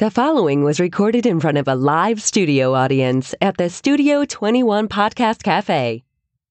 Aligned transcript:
The 0.00 0.10
following 0.10 0.64
was 0.64 0.80
recorded 0.80 1.26
in 1.26 1.40
front 1.40 1.58
of 1.58 1.68
a 1.68 1.74
live 1.74 2.22
studio 2.22 2.72
audience 2.72 3.34
at 3.42 3.58
the 3.58 3.68
Studio 3.68 4.24
21 4.24 4.88
Podcast 4.88 5.42
Cafe. 5.42 6.04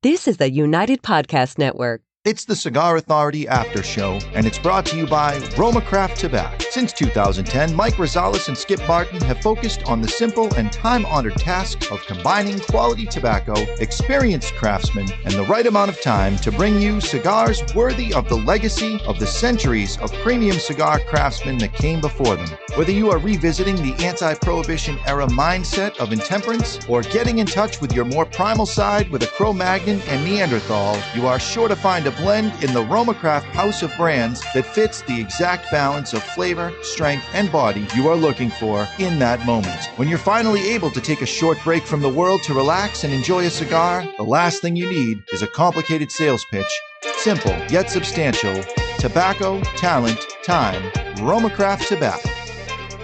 This 0.04 0.28
is 0.28 0.38
the 0.38 0.52
United 0.52 1.02
Podcast 1.02 1.58
Network. 1.58 2.04
It's 2.26 2.46
the 2.46 2.56
Cigar 2.56 2.98
Authority 2.98 3.48
After 3.48 3.82
Show, 3.82 4.20
and 4.36 4.46
it's 4.46 4.60
brought 4.60 4.86
to 4.88 4.98
you 4.98 5.08
by 5.08 5.40
Roma 5.58 5.82
Craft 5.82 6.20
Tobacco. 6.20 6.64
Since 6.70 6.94
2010, 6.94 7.74
Mike 7.74 7.96
Rosales 7.96 8.50
and 8.50 8.58
Skip 8.58 8.88
Martin 8.88 9.20
have 9.22 9.42
focused 9.42 9.82
on 9.86 10.02
the 10.02 10.08
simple 10.08 10.54
and 10.54 10.72
time 10.72 11.06
honored 11.08 11.38
task 11.38 11.92
of 11.92 12.06
combining 12.06 12.60
quality 12.60 13.08
tobacco, 13.08 13.56
experienced 13.80 14.54
craftsmen, 14.56 15.08
and 15.24 15.34
the 15.34 15.46
right 15.46 15.66
amount 15.66 15.90
of 15.90 16.02
time 16.02 16.36
to 16.38 16.52
bring 16.52 16.80
you 16.80 17.02
cigars 17.02 17.64
worthy 17.74 18.14
of 18.14 18.30
the 18.30 18.38
legacy 18.38 19.00
of 19.08 19.18
the 19.18 19.26
centuries 19.26 19.98
of 19.98 20.14
premium 20.22 20.60
cigar 20.60 21.00
craftsmen 21.00 21.58
that 21.58 21.74
came 21.74 22.00
before 22.00 22.36
them. 22.36 22.50
Whether 22.76 22.92
you 22.92 23.10
are 23.10 23.18
revisiting 23.18 23.76
the 23.78 23.94
anti 24.04 24.34
prohibition 24.36 25.00
era 25.06 25.26
mindset 25.28 25.98
of 25.98 26.14
intemperance 26.14 26.80
or 26.88 27.02
getting 27.02 27.40
in 27.40 27.48
touch 27.48 27.82
with 27.82 27.94
your 27.94 28.06
more 28.06 28.26
primal 28.26 28.66
side 28.66 29.10
with 29.10 29.24
a 29.24 29.28
Cro 29.28 29.54
Magnon 29.54 30.02
and 30.08 30.24
Neanderthal, 30.24 30.98
you 31.16 31.26
are 31.28 31.40
sure 31.40 31.68
to 31.68 31.76
find 31.76 32.06
a 32.06 32.12
blend 32.12 32.52
in 32.64 32.74
the 32.74 32.84
Romacraft 32.84 33.44
house 33.46 33.82
of 33.82 33.96
brands 33.98 34.42
that 34.54 34.66
fits 34.66 35.02
the 35.02 35.20
exact 35.20 35.72
balance 35.72 36.14
of 36.14 36.22
flavor, 36.22 36.72
strength, 36.84 37.26
and 37.34 37.52
body 37.52 37.88
you 37.96 38.08
are 38.08 38.16
looking 38.16 38.52
for 38.52 38.88
in 39.00 39.18
that 39.20 39.46
moment. 39.46 39.90
When 39.96 40.08
you're 40.08 40.18
finally 40.20 40.70
able 40.70 40.92
to 40.92 41.02
take 41.02 41.22
a 41.22 41.26
short 41.26 41.58
break 41.64 41.84
from 41.84 42.02
the 42.02 42.10
world 42.10 42.44
to 42.44 42.54
relax 42.54 43.04
and 43.04 43.12
enjoy 43.12 43.46
a 43.46 43.50
cigar, 43.50 44.08
the 44.18 44.24
last 44.24 44.62
thing 44.62 44.76
you 44.76 44.90
need 44.90 45.24
is 45.34 45.42
a 45.42 45.48
complicated 45.48 46.12
sales 46.12 46.46
pitch. 46.52 46.82
Simple 47.18 47.58
yet 47.70 47.90
substantial. 47.90 48.64
Tobacco, 49.00 49.62
talent, 49.76 50.20
time. 50.44 50.82
Romacraft 51.18 51.88
Tobacco. 51.88 52.29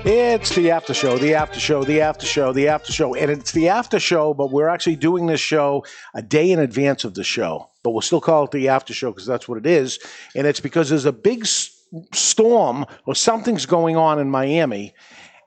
It's 0.07 0.53
the 0.53 0.69
after 0.69 0.93
show, 0.93 1.17
the 1.17 1.33
after 1.33 1.59
show, 1.59 1.83
the 1.83 2.01
after 2.01 2.27
show, 2.27 2.53
the 2.53 2.67
after 2.67 2.91
show. 2.93 3.15
And 3.15 3.31
it's 3.31 3.51
the 3.53 3.69
after 3.69 3.99
show, 3.99 4.35
but 4.35 4.51
we're 4.51 4.67
actually 4.67 4.97
doing 4.97 5.25
this 5.25 5.39
show 5.39 5.83
a 6.13 6.21
day 6.21 6.51
in 6.51 6.59
advance 6.59 7.03
of 7.05 7.15
the 7.15 7.23
show. 7.23 7.69
But 7.83 7.89
we'll 7.89 8.01
still 8.01 8.21
call 8.21 8.43
it 8.45 8.51
the 8.51 8.67
after 8.69 8.93
show 8.93 9.09
because 9.11 9.25
that's 9.25 9.47
what 9.47 9.57
it 9.57 9.65
is. 9.65 9.97
And 10.35 10.45
it's 10.45 10.59
because 10.59 10.89
there's 10.89 11.05
a 11.05 11.11
big 11.11 11.41
s- 11.41 11.71
storm 12.13 12.85
or 13.07 13.15
something's 13.15 13.65
going 13.65 13.97
on 13.97 14.19
in 14.19 14.29
Miami. 14.29 14.93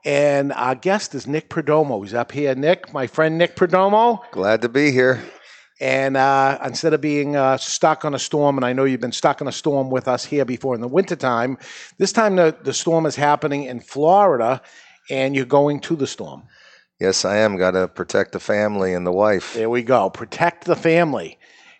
And 0.03 0.51
our 0.51 0.75
guest 0.75 1.15
is 1.15 1.25
Nick 1.25 1.49
Perdomo. 1.49 2.03
He's 2.03 2.13
up 2.13 2.33
here. 2.33 2.53
Nick, 2.53 2.93
my 2.93 3.07
friend 3.07 3.37
Nick 3.37 3.55
Perdomo. 3.55 4.19
Glad 4.31 4.61
to 4.63 4.69
be 4.69 4.91
here. 4.91 5.23
And 5.79 6.17
uh, 6.17 6.59
instead 6.63 6.93
of 6.93 6.99
being 6.99 7.35
uh, 7.35 7.57
stuck 7.57 8.03
on 8.03 8.13
a 8.13 8.19
storm, 8.19 8.57
and 8.57 8.65
I 8.65 8.73
know 8.73 8.83
you've 8.83 8.99
been 8.99 9.11
stuck 9.13 9.41
on 9.41 9.47
a 9.47 9.51
storm 9.51 9.89
with 9.89 10.07
us 10.07 10.25
here 10.25 10.43
before 10.43 10.75
in 10.75 10.81
the 10.81 10.87
wintertime, 10.87 11.57
this 11.97 12.11
time 12.11 12.35
the, 12.35 12.55
the 12.61 12.73
storm 12.73 13.05
is 13.05 13.15
happening 13.15 13.63
in 13.63 13.79
Florida 13.79 14.61
and 15.09 15.35
you're 15.35 15.45
going 15.45 15.79
to 15.81 15.95
the 15.95 16.07
storm. 16.07 16.43
Yes, 16.99 17.23
I 17.23 17.37
am. 17.37 17.55
Got 17.55 17.71
to 17.71 17.87
protect 17.87 18.33
the 18.33 18.41
family 18.41 18.93
and 18.93 19.07
the 19.07 19.11
wife. 19.11 19.53
There 19.53 19.69
we 19.69 19.83
go. 19.83 20.09
Protect 20.09 20.65
the 20.65 20.75
family 20.75 21.38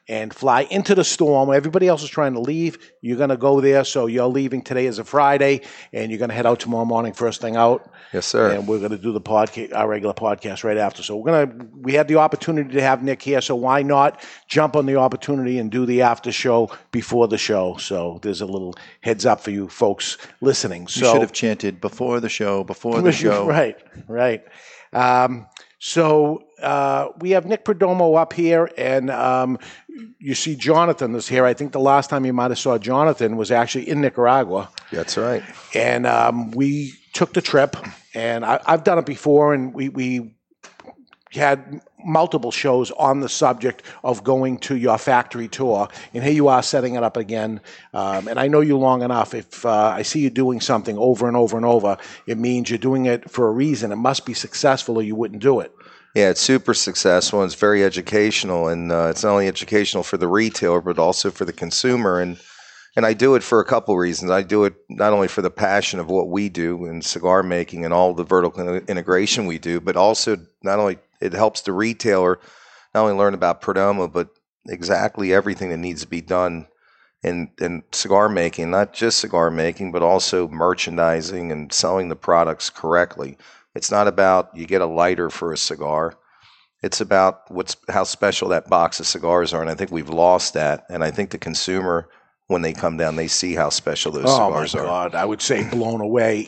and 0.09 0.33
fly 0.33 0.63
into 0.71 0.95
the 0.95 1.03
storm. 1.03 1.53
Everybody 1.53 1.87
else 1.87 2.01
is 2.01 2.09
trying 2.09 2.33
to 2.33 2.39
leave. 2.39 2.79
You're 3.01 3.15
going 3.17 3.29
to 3.29 3.37
go 3.37 3.61
there. 3.61 3.85
So 3.85 4.07
you're 4.07 4.25
leaving 4.25 4.63
today 4.63 4.87
as 4.87 4.97
a 4.97 5.03
Friday 5.03 5.61
and 5.93 6.11
you're 6.11 6.17
going 6.17 6.29
to 6.29 6.35
head 6.35 6.47
out 6.47 6.59
tomorrow 6.59 6.83
morning, 6.83 7.13
first 7.13 7.41
thing 7.41 7.55
out. 7.55 7.93
Yes, 8.11 8.25
sir. 8.25 8.51
And 8.51 8.67
we're 8.67 8.79
going 8.79 8.89
to 8.91 8.97
do 8.97 9.11
the 9.11 9.21
podcast, 9.21 9.71
our 9.75 9.87
regular 9.87 10.15
podcast 10.15 10.63
right 10.63 10.77
after. 10.77 11.03
So 11.03 11.15
we're 11.15 11.31
going 11.31 11.59
to, 11.59 11.67
we 11.77 11.93
had 11.93 12.07
the 12.07 12.15
opportunity 12.15 12.73
to 12.73 12.81
have 12.81 13.03
Nick 13.03 13.21
here. 13.21 13.39
So 13.39 13.55
why 13.55 13.83
not 13.83 14.25
jump 14.47 14.75
on 14.75 14.87
the 14.87 14.95
opportunity 14.95 15.59
and 15.59 15.69
do 15.69 15.85
the 15.85 16.01
after 16.01 16.31
show 16.31 16.71
before 16.91 17.27
the 17.27 17.37
show? 17.37 17.77
So 17.77 18.17
there's 18.23 18.41
a 18.41 18.47
little 18.47 18.73
heads 19.01 19.27
up 19.27 19.41
for 19.41 19.51
you 19.51 19.69
folks 19.69 20.17
listening. 20.41 20.83
You 20.83 21.05
should 21.05 21.21
have 21.21 21.33
chanted 21.33 21.79
before 21.79 22.19
the 22.19 22.29
show, 22.29 22.63
before 22.63 22.99
the 23.03 23.11
show. 23.11 23.45
right, 23.45 23.77
right. 24.07 24.43
Um, 24.91 25.45
so 25.79 26.43
uh, 26.61 27.07
we 27.19 27.31
have 27.31 27.45
Nick 27.45 27.65
Perdomo 27.65 28.17
up 28.17 28.33
here, 28.33 28.69
and 28.77 29.09
um, 29.09 29.57
you 30.19 30.35
see 30.35 30.55
Jonathan 30.55 31.15
is 31.15 31.27
here. 31.27 31.45
I 31.45 31.53
think 31.53 31.71
the 31.71 31.79
last 31.79 32.09
time 32.09 32.25
you 32.25 32.33
might 32.33 32.51
have 32.51 32.59
saw 32.59 32.77
Jonathan 32.77 33.37
was 33.37 33.49
actually 33.51 33.89
in 33.89 34.01
Nicaragua, 34.01 34.69
That's 34.91 35.17
right. 35.17 35.41
and 35.73 36.05
um, 36.05 36.51
we 36.51 36.93
took 37.13 37.33
the 37.33 37.41
trip. 37.41 37.75
And 38.15 38.43
I, 38.43 38.59
I've 38.65 38.83
done 38.83 38.97
it 38.97 39.05
before, 39.05 39.53
and 39.53 39.73
we 39.73 39.89
we 39.89 40.33
had 41.31 41.81
multiple 42.03 42.51
shows 42.51 42.91
on 42.91 43.19
the 43.19 43.29
subject 43.29 43.83
of 44.03 44.23
going 44.23 44.57
to 44.59 44.75
your 44.75 44.97
factory 44.97 45.47
tour, 45.47 45.87
and 46.13 46.23
here 46.23 46.33
you 46.33 46.47
are 46.47 46.63
setting 46.63 46.95
it 46.95 47.03
up 47.03 47.17
again. 47.17 47.61
Um, 47.93 48.27
and 48.27 48.39
I 48.39 48.47
know 48.47 48.61
you 48.61 48.77
long 48.77 49.01
enough. 49.01 49.33
If 49.33 49.65
uh, 49.65 49.93
I 49.95 50.01
see 50.01 50.21
you 50.21 50.29
doing 50.29 50.61
something 50.61 50.97
over 50.97 51.27
and 51.27 51.35
over 51.37 51.57
and 51.57 51.65
over, 51.65 51.97
it 52.27 52.37
means 52.37 52.69
you're 52.69 52.77
doing 52.77 53.05
it 53.05 53.29
for 53.29 53.47
a 53.47 53.51
reason. 53.51 53.91
It 53.91 53.97
must 53.97 54.25
be 54.25 54.33
successful, 54.33 54.97
or 54.97 55.03
you 55.03 55.15
wouldn't 55.15 55.41
do 55.41 55.59
it. 55.59 55.73
Yeah, 56.15 56.29
it's 56.29 56.41
super 56.41 56.73
successful. 56.73 57.41
And 57.41 57.51
it's 57.51 57.59
very 57.59 57.83
educational, 57.83 58.67
and 58.67 58.91
uh, 58.91 59.07
it's 59.11 59.23
not 59.23 59.31
only 59.31 59.47
educational 59.47 60.03
for 60.03 60.17
the 60.17 60.27
retailer, 60.27 60.81
but 60.81 60.97
also 60.97 61.29
for 61.31 61.45
the 61.45 61.53
consumer. 61.53 62.19
And 62.19 62.39
and 62.95 63.05
I 63.05 63.13
do 63.13 63.35
it 63.35 63.43
for 63.43 63.59
a 63.59 63.65
couple 63.65 63.97
reasons. 63.97 64.31
I 64.31 64.41
do 64.41 64.65
it 64.65 64.73
not 64.89 65.13
only 65.13 65.27
for 65.27 65.41
the 65.41 65.51
passion 65.51 65.99
of 65.99 66.09
what 66.09 66.29
we 66.29 66.49
do 66.49 66.85
in 66.85 67.01
cigar 67.01 67.43
making 67.43 67.85
and 67.85 67.93
all 67.93 68.13
the 68.13 68.23
vertical 68.23 68.75
integration 68.75 69.45
we 69.45 69.59
do, 69.59 69.79
but 69.79 69.95
also 69.95 70.37
not 70.63 70.79
only 70.79 70.97
it 71.19 71.33
helps 71.33 71.61
the 71.61 71.73
retailer 71.73 72.39
not 72.93 73.01
only 73.01 73.13
learn 73.13 73.33
about 73.33 73.61
Perdomo, 73.61 74.11
but 74.11 74.29
exactly 74.67 75.33
everything 75.33 75.69
that 75.69 75.77
needs 75.77 76.01
to 76.01 76.07
be 76.07 76.21
done 76.21 76.67
in 77.23 77.51
in 77.59 77.83
cigar 77.91 78.29
making, 78.29 78.71
not 78.71 78.93
just 78.93 79.19
cigar 79.19 79.51
making, 79.51 79.91
but 79.91 80.01
also 80.03 80.47
merchandising 80.47 81.51
and 81.51 81.71
selling 81.73 82.09
the 82.09 82.15
products 82.15 82.69
correctly. 82.69 83.37
It's 83.75 83.91
not 83.91 84.07
about 84.07 84.55
you 84.55 84.65
get 84.65 84.81
a 84.81 84.85
lighter 84.85 85.29
for 85.29 85.51
a 85.51 85.57
cigar. 85.57 86.15
It's 86.81 87.01
about 87.01 87.51
what's 87.51 87.75
how 87.89 88.05
special 88.05 88.49
that 88.49 88.69
box 88.69 88.99
of 88.99 89.07
cigars 89.07 89.53
are, 89.53 89.61
and 89.61 89.69
I 89.69 89.75
think 89.75 89.91
we've 89.91 90.09
lost 90.09 90.53
that. 90.53 90.85
And 90.89 91.03
I 91.03 91.11
think 91.11 91.31
the 91.31 91.37
consumer, 91.37 92.07
when 92.49 92.63
they 92.63 92.73
come 92.73 92.97
down, 92.97 93.15
they 93.15 93.27
see 93.27 93.53
how 93.53 93.69
special 93.69 94.11
those 94.11 94.25
Oh 94.25 94.49
my 94.49 94.65
cigars 94.65 94.73
are. 94.75 94.83
God! 94.83 95.15
I 95.15 95.23
would 95.23 95.39
say 95.39 95.69
blown 95.69 96.01
away. 96.01 96.47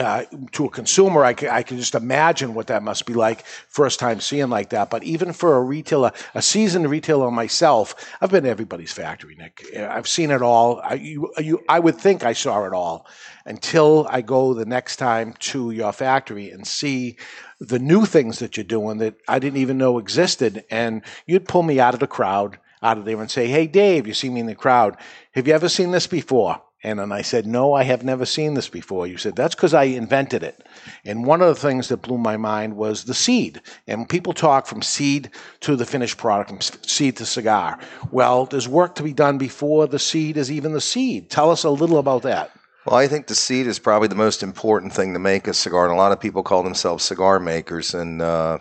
Uh, 0.00 0.24
to 0.52 0.64
a 0.64 0.70
consumer, 0.70 1.24
I 1.24 1.34
can, 1.34 1.50
I 1.50 1.62
can 1.62 1.76
just 1.76 1.94
imagine 1.94 2.54
what 2.54 2.68
that 2.68 2.82
must 2.82 3.04
be 3.04 3.12
like 3.12 3.44
first 3.68 4.00
time 4.00 4.20
seeing 4.20 4.48
like 4.48 4.70
that. 4.70 4.88
But 4.88 5.04
even 5.04 5.34
for 5.34 5.58
a 5.58 5.60
retailer, 5.60 6.10
a 6.34 6.40
seasoned 6.40 6.88
retailer 6.88 7.30
myself, 7.30 7.94
I've 8.22 8.30
been 8.30 8.44
to 8.44 8.48
everybody's 8.48 8.92
factory, 8.92 9.34
Nick. 9.34 9.62
I've 9.76 10.08
seen 10.08 10.30
it 10.30 10.40
all. 10.40 10.80
I, 10.82 10.94
you, 10.94 11.30
you, 11.36 11.62
I 11.68 11.80
would 11.80 11.96
think 11.96 12.24
I 12.24 12.32
saw 12.32 12.64
it 12.64 12.72
all 12.72 13.06
until 13.44 14.06
I 14.08 14.22
go 14.22 14.54
the 14.54 14.64
next 14.64 14.96
time 14.96 15.34
to 15.40 15.70
your 15.70 15.92
factory 15.92 16.50
and 16.50 16.66
see 16.66 17.18
the 17.60 17.78
new 17.78 18.06
things 18.06 18.38
that 18.38 18.56
you're 18.56 18.64
doing 18.64 18.96
that 18.98 19.16
I 19.28 19.38
didn't 19.38 19.58
even 19.58 19.76
know 19.76 19.98
existed. 19.98 20.64
And 20.70 21.02
you'd 21.26 21.46
pull 21.46 21.62
me 21.62 21.78
out 21.78 21.92
of 21.92 22.00
the 22.00 22.06
crowd, 22.06 22.58
out 22.82 22.98
of 22.98 23.04
there, 23.04 23.20
and 23.20 23.30
say, 23.30 23.48
"Hey, 23.48 23.66
Dave, 23.66 24.06
you 24.06 24.14
see 24.14 24.30
me 24.30 24.40
in 24.40 24.46
the 24.46 24.54
crowd. 24.54 24.96
Have 25.32 25.46
you 25.46 25.54
ever 25.54 25.68
seen 25.68 25.90
this 25.90 26.06
before?" 26.06 26.60
And 26.84 26.98
then 26.98 27.12
I 27.12 27.22
said, 27.22 27.46
No, 27.46 27.74
I 27.74 27.84
have 27.84 28.02
never 28.02 28.26
seen 28.26 28.54
this 28.54 28.68
before. 28.68 29.06
You 29.06 29.16
said, 29.16 29.36
That's 29.36 29.54
because 29.54 29.72
I 29.72 29.84
invented 29.84 30.42
it. 30.42 30.66
And 31.04 31.24
one 31.24 31.40
of 31.40 31.48
the 31.48 31.60
things 31.60 31.88
that 31.88 32.02
blew 32.02 32.18
my 32.18 32.36
mind 32.36 32.76
was 32.76 33.04
the 33.04 33.14
seed. 33.14 33.60
And 33.86 34.08
people 34.08 34.32
talk 34.32 34.66
from 34.66 34.82
seed 34.82 35.30
to 35.60 35.76
the 35.76 35.86
finished 35.86 36.18
product, 36.18 36.50
from 36.50 36.60
seed 36.60 37.16
to 37.18 37.26
cigar. 37.26 37.78
Well, 38.10 38.46
there's 38.46 38.68
work 38.68 38.96
to 38.96 39.04
be 39.04 39.12
done 39.12 39.38
before 39.38 39.86
the 39.86 40.00
seed 40.00 40.36
is 40.36 40.50
even 40.50 40.72
the 40.72 40.80
seed. 40.80 41.30
Tell 41.30 41.50
us 41.50 41.62
a 41.62 41.70
little 41.70 41.98
about 41.98 42.22
that. 42.22 42.50
Well, 42.84 42.96
I 42.96 43.06
think 43.06 43.28
the 43.28 43.36
seed 43.36 43.68
is 43.68 43.78
probably 43.78 44.08
the 44.08 44.16
most 44.16 44.42
important 44.42 44.92
thing 44.92 45.12
to 45.12 45.20
make 45.20 45.46
a 45.46 45.54
cigar, 45.54 45.84
and 45.84 45.92
a 45.92 45.96
lot 45.96 46.10
of 46.10 46.18
people 46.18 46.42
call 46.42 46.64
themselves 46.64 47.04
cigar 47.04 47.38
makers, 47.38 47.94
and 47.94 48.20
uh, 48.20 48.58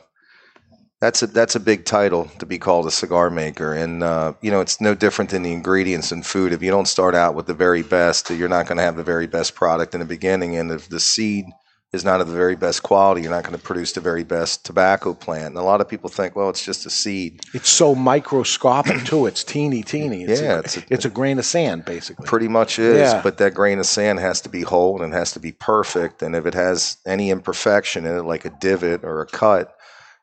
that's 1.02 1.24
a 1.24 1.28
that's 1.28 1.56
a 1.56 1.60
big 1.60 1.84
title 1.84 2.26
to 2.40 2.46
be 2.46 2.58
called 2.60 2.86
a 2.86 2.92
cigar 2.92 3.30
maker. 3.30 3.74
And 3.74 4.04
uh, 4.04 4.34
you 4.42 4.52
know, 4.52 4.62
it's 4.62 4.80
no 4.80 4.96
different 4.96 5.32
than 5.32 5.42
the 5.42 5.52
ingredients 5.52 6.12
in 6.12 6.22
food. 6.24 6.54
If 6.54 6.62
you 6.62 6.72
don't 6.72 6.88
start 6.88 7.16
out 7.16 7.36
with 7.36 7.48
the 7.48 7.54
very 7.56 7.82
best, 7.84 8.30
you're 8.30 8.48
not 8.48 8.68
going 8.68 8.78
to 8.78 8.84
have 8.84 8.96
the 8.96 9.04
very 9.04 9.28
best 9.28 9.56
product 9.56 9.94
in 9.94 10.00
the 10.00 10.06
beginning. 10.06 10.56
And 10.56 10.72
if 10.72 10.88
the 10.90 11.00
seed 11.00 11.46
is 11.92 12.06
not 12.06 12.22
of 12.22 12.28
the 12.30 12.36
very 12.36 12.56
best 12.56 12.84
quality, 12.84 13.22
you're 13.22 13.32
not 13.32 13.44
going 13.44 13.58
to 13.58 13.62
produce 13.62 13.92
the 13.92 14.00
very 14.00 14.24
best 14.24 14.64
tobacco 14.64 15.14
plant. 15.14 15.48
And 15.48 15.58
a 15.58 15.62
lot 15.64 15.82
of 15.82 15.90
people 15.90 16.10
think, 16.10 16.38
well, 16.38 16.50
it's 16.50 16.64
just 16.64 16.86
a 16.86 16.90
seed. 16.90 17.42
It's 17.54 17.70
so 17.70 17.96
microscopic, 17.96 19.04
too. 19.04 19.26
It's 19.26 19.44
teeny, 19.44 19.84
teeny. 19.84 20.24
It's, 20.24 20.40
Yeah, 20.40 20.56
a, 20.56 20.60
it's 20.60 20.78
it's, 20.90 21.04
a- 21.04 21.10
a, 21.10 21.12
grain 21.12 21.38
of 21.38 21.44
sand, 21.44 21.84
basically. 21.84 22.26
Pretty 22.28 22.48
much 22.48 22.80
is, 22.80 22.98
Yeah. 22.98 23.22
but 23.22 23.40
that 23.40 23.54
grain 23.56 23.78
of 23.80 23.86
sand 23.88 24.20
has 24.20 24.40
to 24.42 24.50
be 24.50 24.62
whole 24.62 25.02
and 25.02 25.14
it 25.14 25.18
has 25.18 25.34
to 25.34 25.42
be 25.42 25.52
perfect. 25.52 26.22
And 26.22 26.34
if 26.34 26.46
it 26.46 26.54
has 26.54 26.96
any 27.06 27.30
imperfection 27.30 28.06
in 28.06 28.16
it, 28.16 28.24
like 28.24 28.46
a 28.46 28.52
divot 28.62 29.04
or 29.04 29.20
a 29.20 29.26
cut, 29.26 29.76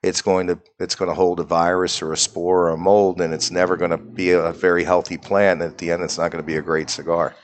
it's 0.03 0.23
going 0.23 0.47
to 0.47 0.59
it's 0.79 0.95
going 0.95 1.09
to 1.09 1.15
hold 1.15 1.41
a 1.41 1.45
virus 1.45 2.01
or 2.03 2.13
a 2.13 2.17
spore 2.17 2.67
or 2.67 2.71
a 2.71 2.77
mold, 2.77 3.21
and 3.21 3.35
it's 3.35 3.51
never 3.51 3.77
going 3.77 3.91
to 3.91 3.99
be 3.99 4.31
a 4.31 4.53
very 4.53 4.85
healthy 4.85 5.19
plant. 5.19 5.63
And 5.63 5.73
at 5.73 5.79
the 5.79 5.91
end, 5.91 6.03
it's 6.03 6.19
not 6.19 6.31
going 6.31 6.43
to 6.43 6.47
be 6.47 6.57
a 6.57 6.63
great 6.63 6.91
cigar. 6.91 7.35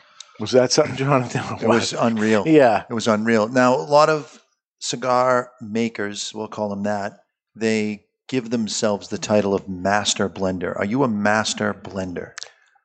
Was 0.40 0.50
that 0.52 0.72
something, 0.72 0.96
Jonathan? 0.96 1.42
It 1.62 1.68
was 1.68 1.92
unreal. 1.92 2.44
yeah. 2.46 2.84
It 2.90 2.94
was 2.94 3.06
unreal. 3.08 3.48
Now, 3.48 3.74
a 3.76 3.86
lot 3.86 4.08
of 4.08 4.42
cigar 4.80 5.50
makers, 5.60 6.32
we'll 6.34 6.48
call 6.48 6.68
them 6.68 6.82
that, 6.84 7.20
they 7.54 8.04
give 8.28 8.50
themselves 8.50 9.08
the 9.08 9.18
title 9.18 9.54
of 9.54 9.68
master 9.68 10.28
blender. 10.28 10.76
Are 10.76 10.84
you 10.84 11.04
a 11.04 11.08
master 11.08 11.72
blender? 11.72 12.32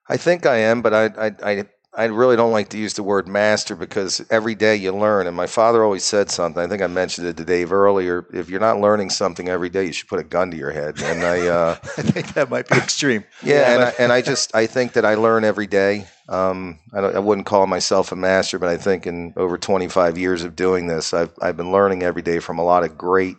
I 0.07 0.17
think 0.17 0.45
I 0.45 0.57
am, 0.57 0.81
but 0.81 0.93
I 0.93 1.05
I 1.27 1.35
I, 1.43 1.65
I 1.95 2.05
really 2.05 2.35
don't 2.35 2.51
like 2.51 2.69
to 2.69 2.77
use 2.77 2.93
the 2.93 3.01
word 3.01 3.27
master 3.27 3.75
because 3.75 4.23
every 4.29 4.53
day 4.53 4.75
you 4.75 4.91
learn. 4.91 5.25
And 5.25 5.35
my 5.35 5.47
father 5.47 5.83
always 5.83 6.03
said 6.03 6.29
something. 6.29 6.61
I 6.61 6.67
think 6.67 6.83
I 6.83 6.87
mentioned 6.87 7.27
it 7.27 7.35
to 7.37 7.43
Dave 7.43 7.73
earlier. 7.73 8.27
If 8.31 8.49
you're 8.49 8.59
not 8.59 8.79
learning 8.79 9.09
something 9.09 9.49
every 9.49 9.69
day, 9.69 9.85
you 9.85 9.91
should 9.91 10.07
put 10.07 10.19
a 10.19 10.23
gun 10.23 10.51
to 10.51 10.57
your 10.57 10.69
head. 10.69 11.01
And 11.01 11.23
I, 11.23 11.47
uh, 11.47 11.77
I 11.83 12.01
think 12.03 12.33
that 12.35 12.49
might 12.49 12.69
be 12.69 12.77
extreme. 12.77 13.23
yeah, 13.43 13.73
and, 13.73 13.83
I, 13.83 13.93
and 13.97 14.11
I 14.11 14.21
just 14.21 14.55
I 14.55 14.67
think 14.67 14.93
that 14.93 15.05
I 15.05 15.15
learn 15.15 15.43
every 15.43 15.67
day. 15.67 16.05
Um, 16.27 16.77
I, 16.93 17.01
don't, 17.01 17.15
I 17.15 17.19
wouldn't 17.19 17.47
call 17.47 17.65
myself 17.65 18.11
a 18.11 18.15
master, 18.15 18.59
but 18.59 18.69
I 18.69 18.77
think 18.77 19.07
in 19.07 19.33
over 19.35 19.57
25 19.57 20.15
years 20.15 20.43
of 20.43 20.55
doing 20.55 20.85
this, 20.85 21.11
I've 21.11 21.31
I've 21.41 21.57
been 21.57 21.71
learning 21.71 22.03
every 22.03 22.21
day 22.21 22.37
from 22.37 22.59
a 22.59 22.63
lot 22.63 22.83
of 22.83 22.99
great 22.99 23.37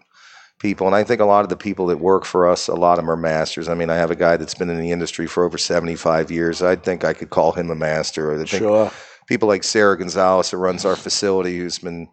people. 0.61 0.87
And 0.87 0.95
I 0.95 1.03
think 1.03 1.21
a 1.21 1.25
lot 1.25 1.43
of 1.43 1.49
the 1.49 1.57
people 1.57 1.87
that 1.87 1.99
work 1.99 2.25
for 2.25 2.47
us, 2.49 2.69
a 2.69 2.75
lot 2.75 2.93
of 2.93 2.97
them 2.99 3.11
are 3.11 3.17
masters. 3.17 3.69
I 3.69 3.75
mean, 3.75 3.91
I 3.91 3.97
have 3.97 4.11
a 4.11 4.17
guy 4.17 4.37
that's 4.37 4.55
been 4.55 4.71
in 4.71 4.79
the 4.79 4.93
industry 4.93 5.27
for 5.27 5.45
over 5.45 5.59
75 5.59 6.31
years. 6.31 6.62
I 6.62 6.77
think 6.77 7.05
I 7.05 7.12
could 7.12 7.31
call 7.31 7.53
him 7.53 7.71
a 7.71 7.75
master. 7.75 8.33
I 8.33 8.37
think 8.37 8.49
Sure. 8.49 8.93
people 9.27 9.49
like 9.49 9.65
Sarah 9.65 9.99
Gonzalez, 9.99 10.51
who 10.51 10.59
runs 10.59 10.85
our 10.85 10.97
facility, 10.97 11.59
who's 11.59 11.79
been 11.79 12.09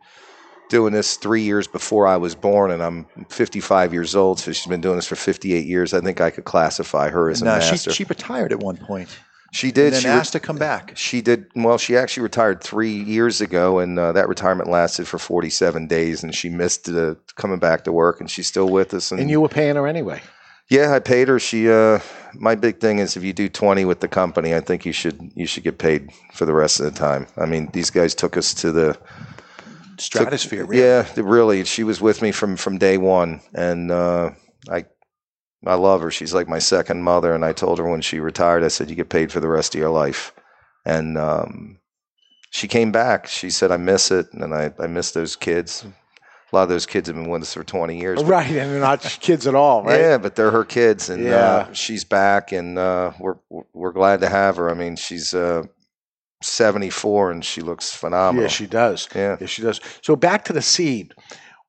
doing 0.69 0.91
this 0.93 1.15
three 1.15 1.43
years 1.43 1.67
before 1.67 2.07
I 2.07 2.17
was 2.17 2.35
born, 2.35 2.71
and 2.71 2.81
I'm 2.83 3.05
55 3.29 3.93
years 3.93 4.15
old, 4.15 4.39
so 4.39 4.51
she's 4.51 4.67
been 4.67 4.81
doing 4.81 4.95
this 4.97 5.07
for 5.07 5.15
58 5.15 5.65
years. 5.65 5.93
I 5.93 6.01
think 6.01 6.19
I 6.19 6.29
could 6.29 6.43
classify 6.45 7.09
her 7.09 7.29
as 7.29 7.41
a 7.41 7.45
No, 7.45 7.59
she, 7.59 7.71
master. 7.71 7.91
she 7.91 8.03
retired 8.03 8.51
at 8.51 8.59
one 8.59 8.75
point. 8.77 9.07
She 9.57 9.71
did. 9.71 9.85
And 9.85 9.93
then 9.95 10.01
she 10.01 10.07
re- 10.07 10.13
asked 10.13 10.33
to 10.33 10.39
come 10.39 10.57
back. 10.57 10.91
she 10.95 11.21
did 11.21 11.47
well. 11.55 11.79
She 11.79 11.97
actually 11.97 12.23
retired 12.23 12.61
three 12.61 12.93
years 12.93 13.41
ago, 13.41 13.79
and 13.79 13.97
uh, 13.97 14.11
that 14.11 14.29
retirement 14.29 14.69
lasted 14.69 15.07
for 15.07 15.17
47 15.17 15.87
days. 15.87 16.23
And 16.23 16.35
she 16.35 16.49
missed 16.49 16.87
uh, 16.89 17.15
coming 17.35 17.57
back 17.57 17.83
to 17.85 17.91
work, 17.91 18.19
and 18.19 18.29
she's 18.29 18.47
still 18.47 18.69
with 18.69 18.93
us. 18.93 19.11
And 19.11 19.29
you 19.29 19.41
were 19.41 19.49
paying 19.49 19.75
her 19.75 19.87
anyway. 19.87 20.21
yeah, 20.69 20.93
I 20.93 20.99
paid 20.99 21.27
her. 21.27 21.39
She. 21.39 21.69
Uh, 21.69 21.99
my 22.35 22.53
big 22.53 22.79
thing 22.79 22.99
is 22.99 23.17
if 23.17 23.23
you 23.23 23.33
do 23.33 23.49
20 23.49 23.83
with 23.85 23.99
the 23.99 24.07
company, 24.07 24.53
I 24.53 24.59
think 24.59 24.85
you 24.85 24.93
should 24.93 25.31
you 25.33 25.47
should 25.47 25.63
get 25.63 25.79
paid 25.79 26.11
for 26.33 26.45
the 26.45 26.53
rest 26.53 26.79
of 26.79 26.85
the 26.85 26.99
time. 26.99 27.25
I 27.35 27.47
mean, 27.47 27.69
these 27.73 27.89
guys 27.89 28.13
took 28.13 28.37
us 28.37 28.53
to 28.55 28.71
the 28.71 28.95
Stratosphere, 29.97 30.65
really. 30.65 30.83
yeah, 30.83 31.07
really. 31.17 31.63
She 31.63 31.83
was 31.83 31.99
with 31.99 32.21
me 32.21 32.31
from 32.31 32.57
from 32.57 32.77
day 32.77 32.97
one, 32.99 33.41
and 33.55 33.91
uh, 33.91 34.31
I 34.69 34.85
I 35.65 35.73
love 35.75 36.01
her. 36.01 36.11
She's 36.11 36.33
like 36.33 36.47
my 36.47 36.59
second 36.59 37.01
mother. 37.03 37.33
And 37.33 37.43
I 37.43 37.51
told 37.53 37.79
her 37.79 37.89
when 37.89 38.01
she 38.01 38.19
retired, 38.19 38.63
I 38.63 38.67
said, 38.69 38.89
"You 38.89 38.95
get 38.95 39.09
paid 39.09 39.31
for 39.31 39.39
the 39.39 39.47
rest 39.49 39.73
of 39.75 39.79
your 39.79 39.89
life." 39.89 40.31
And 40.85 41.17
um, 41.17 41.79
she 42.51 42.67
came 42.67 42.91
back. 42.91 43.27
She 43.27 43.49
said, 43.49 43.71
"I 43.71 43.77
miss 43.77 44.11
it, 44.11 44.27
and 44.33 44.53
I 44.53 44.71
I 44.79 44.87
miss 44.87 45.11
those 45.11 45.35
kids." 45.35 45.85
A 46.53 46.55
lot 46.55 46.63
of 46.63 46.69
those 46.69 46.85
kids 46.85 47.07
have 47.09 47.15
been 47.17 47.29
with 47.29 47.41
us 47.41 47.53
for 47.53 47.63
twenty 47.63 47.99
years. 47.99 48.21
but- 48.23 48.29
Right, 48.29 48.47
and 48.47 48.71
they're 48.71 48.79
not 48.79 49.01
kids 49.21 49.47
at 49.47 49.55
all, 49.55 49.83
right? 49.83 49.99
Yeah, 49.99 50.17
but 50.17 50.35
they're 50.35 50.51
her 50.51 50.63
kids, 50.63 51.09
and 51.09 51.23
Yeah. 51.25 51.35
uh, 51.35 51.73
she's 51.73 52.05
back, 52.05 52.51
and 52.53 52.77
uh, 52.79 53.11
we're 53.19 53.35
we're 53.73 53.91
glad 53.91 54.21
to 54.21 54.29
have 54.29 54.55
her. 54.57 54.69
I 54.69 54.73
mean, 54.73 54.95
she's 54.95 55.33
uh, 55.33 55.63
seventy 56.41 56.89
four, 56.89 57.31
and 57.31 57.43
she 57.43 57.61
looks 57.61 57.91
phenomenal. 57.93 58.43
Yeah, 58.43 58.49
she 58.49 58.67
does. 58.67 59.09
Yeah. 59.13 59.37
Yeah, 59.41 59.47
she 59.47 59.61
does. 59.61 59.81
So 60.01 60.15
back 60.15 60.45
to 60.45 60.53
the 60.53 60.61
seed. 60.61 61.13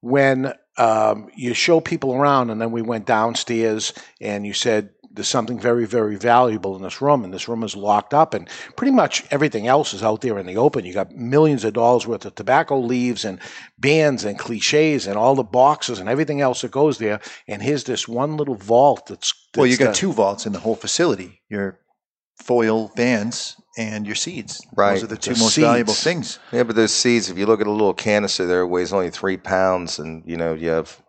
When 0.01 0.53
um, 0.79 1.29
you 1.37 1.55
show 1.55 1.81
people 1.81 2.15
around, 2.15 2.51
and 2.51 2.61
then 2.61 2.71
we 2.71 2.83
went 2.83 3.07
downstairs, 3.07 3.93
and 4.21 4.47
you 4.47 4.53
said 4.53 4.91
there's 5.11 5.27
something 5.29 5.59
very, 5.59 5.85
very 5.87 6.17
valuable 6.17 6.77
in 6.77 6.83
this 6.83 7.01
room, 7.03 7.25
and 7.25 7.35
this 7.35 7.49
room 7.49 7.65
is 7.65 7.75
locked 7.75 8.15
up, 8.15 8.35
and 8.35 8.49
pretty 8.77 8.93
much 8.93 9.25
everything 9.33 9.67
else 9.67 9.93
is 9.93 10.03
out 10.03 10.21
there 10.21 10.39
in 10.39 10.47
the 10.47 10.57
open. 10.57 10.85
You 10.85 10.93
got 10.95 11.11
millions 11.13 11.65
of 11.65 11.73
dollars 11.73 12.07
worth 12.07 12.25
of 12.25 12.35
tobacco 12.37 12.79
leaves 12.79 13.25
and 13.25 13.41
bands 13.79 14.25
and 14.25 14.39
cliches 14.39 15.07
and 15.09 15.17
all 15.19 15.35
the 15.35 15.43
boxes 15.43 15.99
and 15.99 16.09
everything 16.09 16.41
else 16.41 16.61
that 16.63 16.71
goes 16.71 16.99
there. 16.99 17.21
And 17.49 17.63
here's 17.63 17.85
this 17.85 18.07
one 18.07 18.37
little 18.37 18.55
vault 18.55 19.07
that's, 19.07 19.35
Well, 19.57 19.67
you 19.67 19.77
got 19.77 19.89
the- 19.89 19.93
two 19.95 20.13
vaults 20.13 20.47
in 20.47 20.53
the 20.53 20.61
whole 20.61 20.77
facility. 20.77 21.41
Your 21.49 21.81
foil 22.37 22.93
bands 22.95 23.57
and 23.79 24.05
your 24.07 24.17
seeds. 24.17 24.61
Right. 24.77 24.95
Those 24.95 25.05
are 25.05 25.07
the 25.07 25.17
two 25.17 25.33
The 25.35 25.41
most 25.41 25.55
seeds. 25.55 25.67
valuable 25.67 25.95
things. 25.95 26.39
Yeah, 26.53 26.65
but 26.65 26.77
those 26.77 26.93
seeds, 26.93 27.31
if 27.31 27.39
you 27.39 27.47
look 27.47 27.61
at 27.63 27.67
a 27.67 27.71
little 27.71 27.95
canister 27.95 28.45
there, 28.45 28.61
it 28.63 28.67
weighs 28.67 28.93
only 28.93 29.11
three 29.11 29.39
pounds, 29.39 29.99
and 29.99 30.23
you 30.27 30.37
know 30.37 30.53
you 30.53 30.69
have 30.69 31.01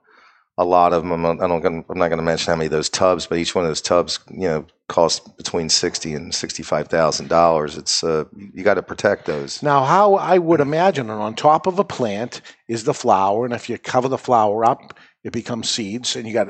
a 0.58 0.64
lot 0.64 0.94
of 0.94 1.04
them. 1.04 1.12
I'm 1.12 1.22
not, 1.22 1.42
I 1.42 1.48
don't, 1.48 1.66
I'm 1.90 1.98
not 1.98 2.10
going 2.10 2.18
to 2.20 2.24
mention 2.24 2.52
how 2.52 2.56
many 2.58 2.66
of 2.68 2.72
those 2.72 2.90
tubs, 2.90 3.26
but 3.26 3.38
each 3.38 3.56
one 3.56 3.64
of 3.64 3.70
those 3.70 3.82
tubs, 3.82 4.20
you 4.30 4.42
know, 4.48 4.66
costs 4.88 5.20
between 5.38 5.70
sixty 5.70 6.14
and 6.14 6.34
sixty-five 6.36 6.88
thousand 6.88 7.28
dollars. 7.30 7.76
It's 7.78 8.04
uh, 8.04 8.26
you 8.54 8.64
got 8.64 8.76
to 8.76 8.84
protect 8.84 9.26
those. 9.26 9.64
Now, 9.64 9.84
how 9.84 10.16
I 10.16 10.38
would 10.38 10.60
imagine 10.60 11.10
it 11.10 11.14
on 11.14 11.34
top 11.34 11.66
of 11.66 11.80
a 11.80 11.84
plant 11.84 12.42
is 12.68 12.84
the 12.84 12.94
flower, 12.94 13.46
and 13.46 13.54
if 13.54 13.70
you 13.70 13.78
cover 13.78 14.08
the 14.08 14.18
flower 14.18 14.64
up, 14.64 14.98
it 15.24 15.34
becomes 15.34 15.70
seeds, 15.70 16.16
and 16.16 16.28
you 16.28 16.34
got 16.34 16.50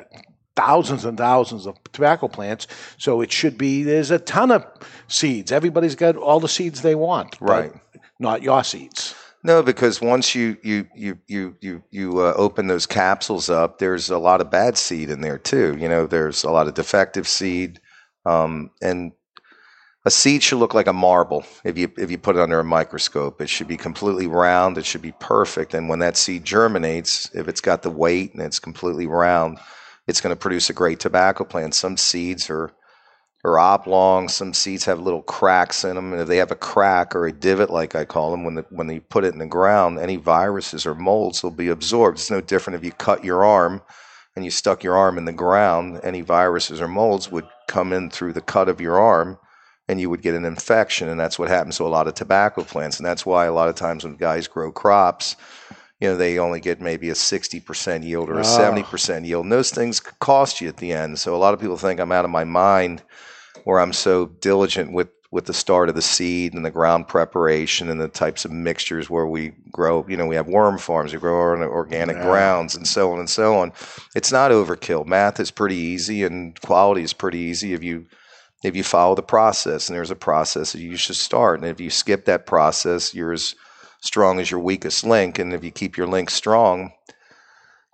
thousands 0.60 1.06
and 1.06 1.18
thousands 1.18 1.66
of 1.66 1.82
tobacco 1.94 2.28
plants. 2.28 2.68
So 2.98 3.22
it 3.22 3.32
should 3.32 3.58
be 3.58 3.84
there's 3.84 4.12
a 4.12 4.20
ton 4.20 4.52
of 4.52 4.66
seeds. 5.08 5.52
Everybody's 5.52 5.96
got 5.96 6.16
all 6.16 6.40
the 6.40 6.50
seeds 6.50 6.82
they 6.82 6.96
want, 6.96 7.40
but 7.40 7.50
Right. 7.50 7.74
Not 8.20 8.44
your 8.44 8.64
seeds. 8.66 9.16
No, 9.42 9.64
because 9.64 10.02
once 10.02 10.36
you 10.36 10.58
you 10.62 10.86
you 10.94 11.18
you 11.28 11.56
you 11.62 11.84
you 11.92 12.20
uh, 12.20 12.34
open 12.36 12.68
those 12.68 12.86
capsules 12.86 13.50
up, 13.50 13.80
there's 13.80 14.10
a 14.10 14.18
lot 14.18 14.42
of 14.42 14.52
bad 14.52 14.78
seed 14.78 15.10
in 15.10 15.22
there 15.22 15.38
too. 15.38 15.78
You 15.80 15.88
know, 15.88 16.06
there's 16.06 16.44
a 16.44 16.52
lot 16.52 16.68
of 16.68 16.74
defective 16.74 17.26
seed, 17.26 17.80
um, 18.26 18.72
and 18.82 19.14
a 20.06 20.12
seed 20.12 20.44
should 20.44 20.60
look 20.60 20.74
like 20.74 20.88
a 20.88 20.94
marble 20.94 21.46
if 21.64 21.78
you 21.78 21.90
if 21.98 22.12
you 22.12 22.18
put 22.18 22.36
it 22.36 22.42
under 22.42 22.60
a 22.60 22.66
microscope. 22.66 23.40
It 23.40 23.48
should 23.48 23.70
be 23.70 23.78
completely 23.78 24.28
round. 24.28 24.78
It 24.78 24.86
should 24.86 25.02
be 25.02 25.14
perfect. 25.20 25.74
And 25.74 25.88
when 25.88 26.00
that 26.00 26.18
seed 26.18 26.44
germinates, 26.44 27.34
if 27.34 27.48
it's 27.48 27.62
got 27.62 27.82
the 27.82 27.90
weight 27.90 28.34
and 28.34 28.42
it's 28.42 28.60
completely 28.60 29.08
round, 29.08 29.58
it's 30.10 30.22
going 30.22 30.36
to 30.36 30.40
produce 30.40 30.72
a 30.72 30.74
great 30.74 31.00
tobacco 31.00 31.44
plant. 31.44 31.76
Some 31.76 31.96
seeds 31.96 32.50
are 32.50 32.74
are 33.46 33.58
oblong. 33.58 34.28
Some 34.28 34.54
seeds 34.54 34.84
have 34.84 35.00
little 35.00 35.22
cracks 35.22 35.86
in 35.86 35.96
them, 35.96 36.12
and 36.12 36.22
if 36.22 36.28
they 36.28 36.38
have 36.38 36.52
a 36.52 36.56
crack 36.56 37.16
or 37.16 37.26
a 37.26 37.32
divot, 37.32 37.70
like 37.70 37.96
I 37.96 38.04
call 38.04 38.32
them, 38.32 38.44
when 38.44 38.56
the, 38.56 38.66
when 38.70 38.88
they 38.88 39.00
put 39.00 39.24
it 39.24 39.32
in 39.32 39.40
the 39.40 39.46
ground, 39.46 39.98
any 39.98 40.18
viruses 40.18 40.86
or 40.86 40.94
molds 40.94 41.42
will 41.42 41.52
be 41.52 41.70
absorbed. 41.70 42.18
It's 42.18 42.30
no 42.30 42.42
different 42.42 42.76
if 42.78 42.84
you 42.84 42.92
cut 42.92 43.24
your 43.24 43.46
arm 43.46 43.82
and 44.36 44.44
you 44.44 44.52
stuck 44.52 44.84
your 44.84 44.98
arm 44.98 45.18
in 45.18 45.24
the 45.24 45.32
ground. 45.32 46.02
Any 46.04 46.20
viruses 46.20 46.82
or 46.82 46.90
molds 46.90 47.32
would 47.32 47.48
come 47.70 47.94
in 47.94 48.10
through 48.10 48.34
the 48.34 48.42
cut 48.42 48.68
of 48.68 48.82
your 48.82 49.00
arm, 49.00 49.38
and 49.88 50.02
you 50.02 50.10
would 50.10 50.22
get 50.22 50.36
an 50.36 50.44
infection, 50.44 51.08
and 51.08 51.20
that's 51.20 51.40
what 51.40 51.48
happens 51.48 51.78
to 51.78 51.86
a 51.86 51.88
lot 51.88 52.08
of 52.08 52.16
tobacco 52.16 52.64
plants, 52.64 52.98
and 52.98 53.06
that's 53.06 53.26
why 53.26 53.46
a 53.46 53.54
lot 53.54 53.70
of 53.70 53.76
times 53.76 54.04
when 54.04 54.16
guys 54.16 54.50
grow 54.50 54.70
crops. 54.70 55.38
You 56.00 56.10
know, 56.10 56.16
they 56.18 56.40
only 56.40 56.60
get 56.62 56.80
maybe 56.80 57.10
a 57.10 57.14
60% 57.16 58.04
yield 58.04 58.30
or 58.30 58.36
a 58.38 58.40
Ah. 58.40 58.44
70% 58.44 59.26
yield. 59.26 59.44
And 59.46 59.52
those 59.52 59.70
things 59.72 60.00
cost 60.00 60.62
you 60.62 60.70
at 60.70 60.78
the 60.78 60.94
end. 60.94 61.20
So 61.20 61.36
a 61.36 61.38
lot 61.38 61.54
of 61.54 61.60
people 61.60 61.78
think 61.78 62.00
I'm 62.00 62.12
out 62.12 62.26
of 62.26 62.32
my 62.32 62.46
mind 62.46 63.04
where 63.66 63.80
I'm 63.80 63.94
so 63.94 64.28
diligent 64.28 64.94
with 64.94 65.10
with 65.32 65.46
the 65.46 65.54
start 65.54 65.90
of 65.90 65.94
the 65.96 66.02
seed 66.02 66.56
and 66.56 66.66
the 66.66 66.72
ground 66.72 67.08
preparation 67.08 67.88
and 67.92 68.02
the 68.02 68.08
types 68.08 68.46
of 68.46 68.52
mixtures 68.52 69.12
where 69.12 69.28
we 69.28 69.50
grow. 69.72 70.04
You 70.10 70.18
know, 70.18 70.26
we 70.26 70.34
have 70.36 70.48
worm 70.48 70.80
farms, 70.80 71.14
we 71.14 71.20
grow 71.20 71.52
on 71.54 71.62
organic 71.62 72.16
Yeah. 72.18 72.24
grounds, 72.24 72.76
and 72.76 72.88
so 72.88 73.12
on 73.14 73.20
and 73.20 73.30
so 73.30 73.56
on. 73.60 73.72
It's 74.16 74.32
not 74.32 74.50
overkill. 74.50 75.06
Math 75.06 75.40
is 75.40 75.52
pretty 75.52 75.76
easy, 75.76 76.24
and 76.24 76.60
quality 76.62 77.04
is 77.04 77.14
pretty 77.14 77.38
easy 77.38 77.74
if 77.74 77.84
you 77.84 78.06
if 78.64 78.76
you 78.76 78.84
follow 78.84 79.14
the 79.14 79.22
process. 79.22 79.88
And 79.88 79.96
there's 79.96 80.10
a 80.10 80.16
process 80.16 80.72
that 80.72 80.82
you 80.82 80.98
should 80.98 81.16
start. 81.16 81.60
And 81.60 81.70
if 81.70 81.80
you 81.80 81.92
skip 81.92 82.26
that 82.26 82.48
process, 82.48 83.14
you're 83.14 83.32
as 83.34 83.54
strong 84.02 84.40
as 84.40 84.50
your 84.50 84.60
weakest 84.60 85.04
link. 85.04 85.40
And 85.40 85.54
if 85.54 85.64
you 85.64 85.72
keep 85.72 85.98
your 85.98 86.08
link 86.08 86.30
strong, 86.30 86.92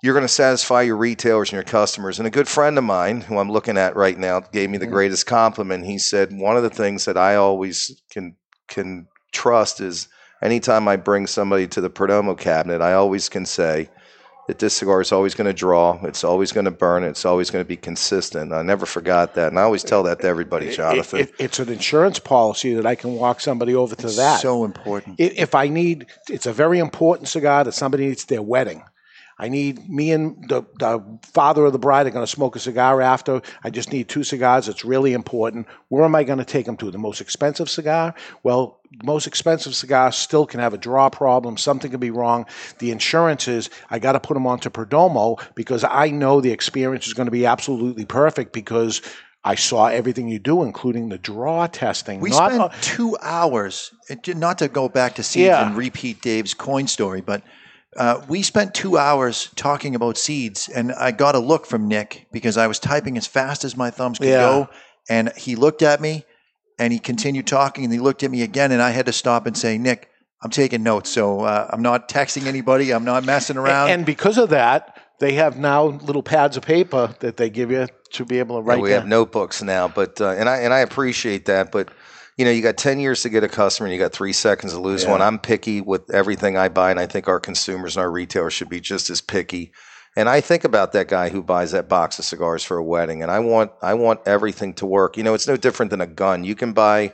you're 0.02 0.14
going 0.14 0.26
to 0.26 0.28
satisfy 0.28 0.84
your 0.84 0.98
retailers 0.98 1.50
and 1.50 1.58
your 1.58 1.64
customers. 1.64 2.20
And 2.20 2.28
a 2.28 2.32
good 2.32 2.48
friend 2.48 2.78
of 2.78 2.84
mine, 2.84 3.22
who 3.22 3.40
I'm 3.40 3.52
looking 3.52 3.78
at 3.78 3.96
right 3.96 4.18
now, 4.18 4.40
gave 4.40 4.70
me 4.70 4.78
the 4.78 4.86
mm-hmm. 4.86 4.94
greatest 4.94 5.26
compliment. 5.26 5.86
He 5.86 5.98
said 5.98 6.32
one 6.32 6.58
of 6.58 6.64
the 6.64 6.70
things 6.70 7.06
that 7.06 7.18
I 7.18 7.36
always 7.36 8.02
can 8.10 8.36
can 8.68 9.08
trust 9.32 9.82
is 9.82 10.08
anytime 10.42 10.88
I 10.88 10.96
bring 10.96 11.28
somebody 11.28 11.68
to 11.68 11.82
the 11.82 11.90
Perdomo 11.90 12.38
cabinet, 12.38 12.82
I 12.82 12.94
always 12.94 13.30
can 13.30 13.46
say 13.46 13.90
that 14.48 14.60
this 14.60 14.76
cigar 14.76 15.02
is 15.02 15.12
always 15.12 15.34
going 15.34 15.48
to 15.48 15.54
draw, 15.54 16.00
it's 16.04 16.24
always 16.24 16.52
going 16.52 16.66
to 16.66 16.72
burn, 16.72 17.04
it's 17.04 17.26
always 17.26 17.50
going 17.50 17.64
to 17.64 17.68
be 17.68 17.76
consistent. 17.78 18.54
I 18.54 18.62
never 18.62 18.86
forgot 18.86 19.34
that, 19.36 19.48
and 19.50 19.60
I 19.60 19.64
always 19.64 19.84
tell 19.84 20.04
that 20.04 20.20
to 20.22 20.28
everybody, 20.28 20.70
Jonathan. 20.72 21.22
it- 21.22 21.34
it's 21.40 21.60
an 21.60 21.70
insurance 21.70 22.20
policy 22.20 22.74
that 22.76 22.86
I 22.86 22.96
can 22.96 23.16
walk 23.16 23.40
somebody 23.42 23.74
over 23.76 23.96
to 23.96 24.08
that. 24.08 24.42
So 24.42 24.64
important. 24.64 25.16
If 25.20 25.56
I 25.56 25.68
need, 25.68 26.06
it's 26.30 26.46
a 26.46 26.54
very 26.54 26.80
important 26.80 27.28
cigar 27.30 27.64
that 27.64 27.74
somebody 27.74 28.06
needs 28.08 28.26
their 28.26 28.42
wedding. 28.42 28.84
I 29.38 29.50
need 29.50 29.90
me 29.90 30.12
and 30.14 30.48
the, 30.48 30.64
the 30.80 31.04
father 31.34 31.66
of 31.66 31.74
the 31.74 31.80
bride 31.80 32.08
are 32.08 32.12
going 32.12 32.26
to 32.26 32.32
smoke 32.32 32.56
a 32.56 32.60
cigar 32.60 33.02
after. 33.02 33.42
I 33.66 33.70
just 33.70 33.92
need 33.92 34.08
two 34.08 34.24
cigars. 34.24 34.70
It's 34.70 34.86
really 34.86 35.12
important. 35.12 35.68
Where 35.90 36.06
am 36.06 36.16
I 36.16 36.24
going 36.24 36.40
to 36.40 36.46
take 36.46 36.66
them 36.66 36.78
to? 36.78 36.90
The 36.90 36.98
most 36.98 37.20
expensive 37.20 37.70
cigar? 37.70 38.16
Well, 38.44 38.80
the 38.98 39.06
most 39.06 39.28
expensive 39.28 39.76
cigar 39.76 40.14
still 40.14 40.46
can 40.46 40.62
have 40.62 40.74
a 40.74 40.78
draw 40.78 41.10
problem. 41.10 41.58
Something 41.58 41.92
can 41.92 42.00
be 42.00 42.12
wrong. 42.12 42.46
The 42.80 42.92
insurance 42.92 43.50
is 43.50 43.70
I 43.90 44.00
got 44.00 44.14
to 44.14 44.22
put 44.22 44.36
them 44.36 44.48
onto 44.48 44.70
Perdomo 44.70 45.42
because 45.54 45.84
I 45.84 46.12
know 46.12 46.40
the 46.40 46.52
experience 46.52 47.06
is 47.06 47.14
going 47.14 47.28
to 47.28 47.32
be 47.32 47.46
absolutely 47.46 48.06
perfect 48.06 48.54
because 48.54 49.02
I 49.44 49.56
saw 49.56 49.88
everything 49.88 50.30
you 50.30 50.40
do, 50.40 50.64
including 50.64 51.10
the 51.10 51.18
draw 51.18 51.68
testing. 51.68 52.22
We 52.22 52.30
Not- 52.30 52.54
spent 52.54 52.74
two 52.82 53.18
hours, 53.22 53.92
not 54.28 54.60
to 54.60 54.70
go 54.70 54.88
back 54.88 55.16
to 55.16 55.24
seeds 55.24 55.48
Yeah. 55.48 55.68
and 55.68 55.76
repeat 55.76 56.22
Dave's 56.22 56.54
coin 56.54 56.88
story, 56.88 57.20
but 57.20 57.44
uh, 57.98 58.22
we 58.28 58.42
spent 58.42 58.74
two 58.74 58.98
hours 58.98 59.50
talking 59.56 59.96
about 59.96 60.18
seeds, 60.18 60.70
and 60.70 60.92
I 60.94 61.12
got 61.12 61.36
a 61.36 61.40
look 61.40 61.66
from 61.66 61.88
Nick 61.88 62.28
because 62.32 62.58
I 62.58 62.68
was 62.68 62.80
typing 62.80 63.18
as 63.18 63.26
fast 63.28 63.64
as 63.64 63.78
my 63.78 63.90
thumbs 63.92 64.18
could 64.20 64.28
Yeah. 64.30 64.40
go, 64.40 64.70
and 65.10 65.32
he 65.38 65.56
looked 65.56 65.82
at 65.82 66.02
me, 66.02 66.26
and 66.78 66.92
he 66.92 67.00
continued 67.00 67.48
talking, 67.48 67.84
and 67.86 67.94
he 67.94 68.00
looked 68.00 68.24
at 68.24 68.32
me 68.32 68.42
again, 68.42 68.72
and 68.72 68.82
I 68.82 68.92
had 68.92 69.06
to 69.06 69.14
stop 69.14 69.46
and 69.48 69.58
say, 69.58 69.78
Nick, 69.78 70.10
I'm 70.44 70.52
taking 70.52 70.84
notes, 70.84 71.10
so 71.10 71.42
uh, 71.42 71.70
I'm 71.72 71.82
not 71.82 72.10
texting 72.10 72.46
anybody. 72.46 72.92
I'm 72.92 73.06
not 73.06 73.24
messing 73.24 73.58
around. 73.58 73.90
And 73.90 74.06
because 74.06 74.38
of 74.38 74.50
that, 74.50 75.00
they 75.20 75.34
have 75.34 75.58
now 75.58 75.86
little 75.86 76.22
pads 76.22 76.58
of 76.58 76.64
paper 76.64 77.16
that 77.22 77.38
they 77.38 77.50
give 77.50 77.72
you 77.72 77.88
to 78.12 78.26
be 78.26 78.40
able 78.40 78.58
to 78.58 78.62
write. 78.62 78.78
Yeah, 78.78 78.84
we 78.84 78.90
down. 78.90 79.00
have 79.02 79.08
notebooks 79.08 79.64
now, 79.64 79.88
but 79.88 80.20
uh, 80.20 80.32
and 80.32 80.50
I 80.50 80.58
and 80.58 80.74
I 80.74 80.80
appreciate 80.80 81.46
that, 81.46 81.72
but 81.72 81.90
you 82.38 82.46
know, 82.46 82.52
you 82.52 82.62
got 82.62 82.78
ten 82.78 83.00
years 83.00 83.22
to 83.22 83.30
get 83.30 83.44
a 83.44 83.48
customer, 83.48 83.88
and 83.88 83.94
you 83.94 84.00
got 84.00 84.12
three 84.14 84.34
seconds 84.34 84.74
to 84.74 84.80
lose 84.80 85.04
Yeah. 85.04 85.12
one. 85.12 85.22
I'm 85.22 85.40
picky 85.40 85.82
with 85.82 86.10
everything 86.14 86.58
I 86.58 86.70
buy, 86.70 86.92
and 86.92 87.00
I 87.00 87.06
think 87.06 87.28
our 87.28 87.40
consumers 87.40 87.96
and 87.96 88.02
our 88.04 88.12
retailers 88.12 88.54
should 88.54 88.70
be 88.70 88.80
just 88.82 89.10
as 89.10 89.22
picky. 89.22 89.72
And 90.18 90.30
I 90.30 90.40
think 90.42 90.64
about 90.64 90.94
that 90.94 91.10
guy 91.10 91.30
who 91.30 91.44
buys 91.44 91.72
that 91.72 91.90
box 91.90 92.20
of 92.20 92.26
cigars 92.26 92.64
for 92.64 92.78
a 92.78 92.84
wedding, 92.84 93.22
and 93.22 93.32
I 93.32 93.40
want 93.40 93.72
I 93.82 93.94
want 93.94 94.22
everything 94.26 94.74
to 94.76 94.86
work. 94.86 95.18
You 95.18 95.24
know, 95.24 95.34
it's 95.34 95.48
no 95.48 95.58
different 95.58 95.90
than 95.90 96.02
a 96.02 96.08
gun. 96.08 96.44
You 96.44 96.56
can 96.56 96.74
buy, 96.74 97.14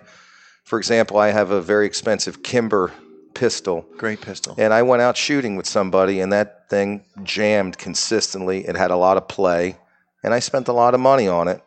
for 0.64 0.78
example, 0.78 1.18
I 1.18 1.32
have 1.32 1.50
a 1.52 1.62
very 1.62 1.86
expensive 1.86 2.44
Kimber 2.44 2.92
pistol. 3.34 3.86
Great 3.98 4.22
pistol. 4.22 4.56
And 4.58 4.74
I 4.74 4.84
went 4.84 5.02
out 5.02 5.18
shooting 5.18 5.56
with 5.56 5.68
somebody, 5.68 6.20
and 6.20 6.32
that 6.34 6.70
thing 6.70 7.04
jammed 7.24 7.78
consistently. 7.78 8.68
It 8.68 8.76
had 8.76 8.92
a 8.92 8.98
lot 8.98 9.18
of 9.18 9.28
play, 9.28 9.78
and 10.24 10.34
I 10.34 10.40
spent 10.40 10.68
a 10.68 10.74
lot 10.74 10.94
of 10.94 11.00
money 11.00 11.28
on 11.28 11.48
it. 11.48 11.62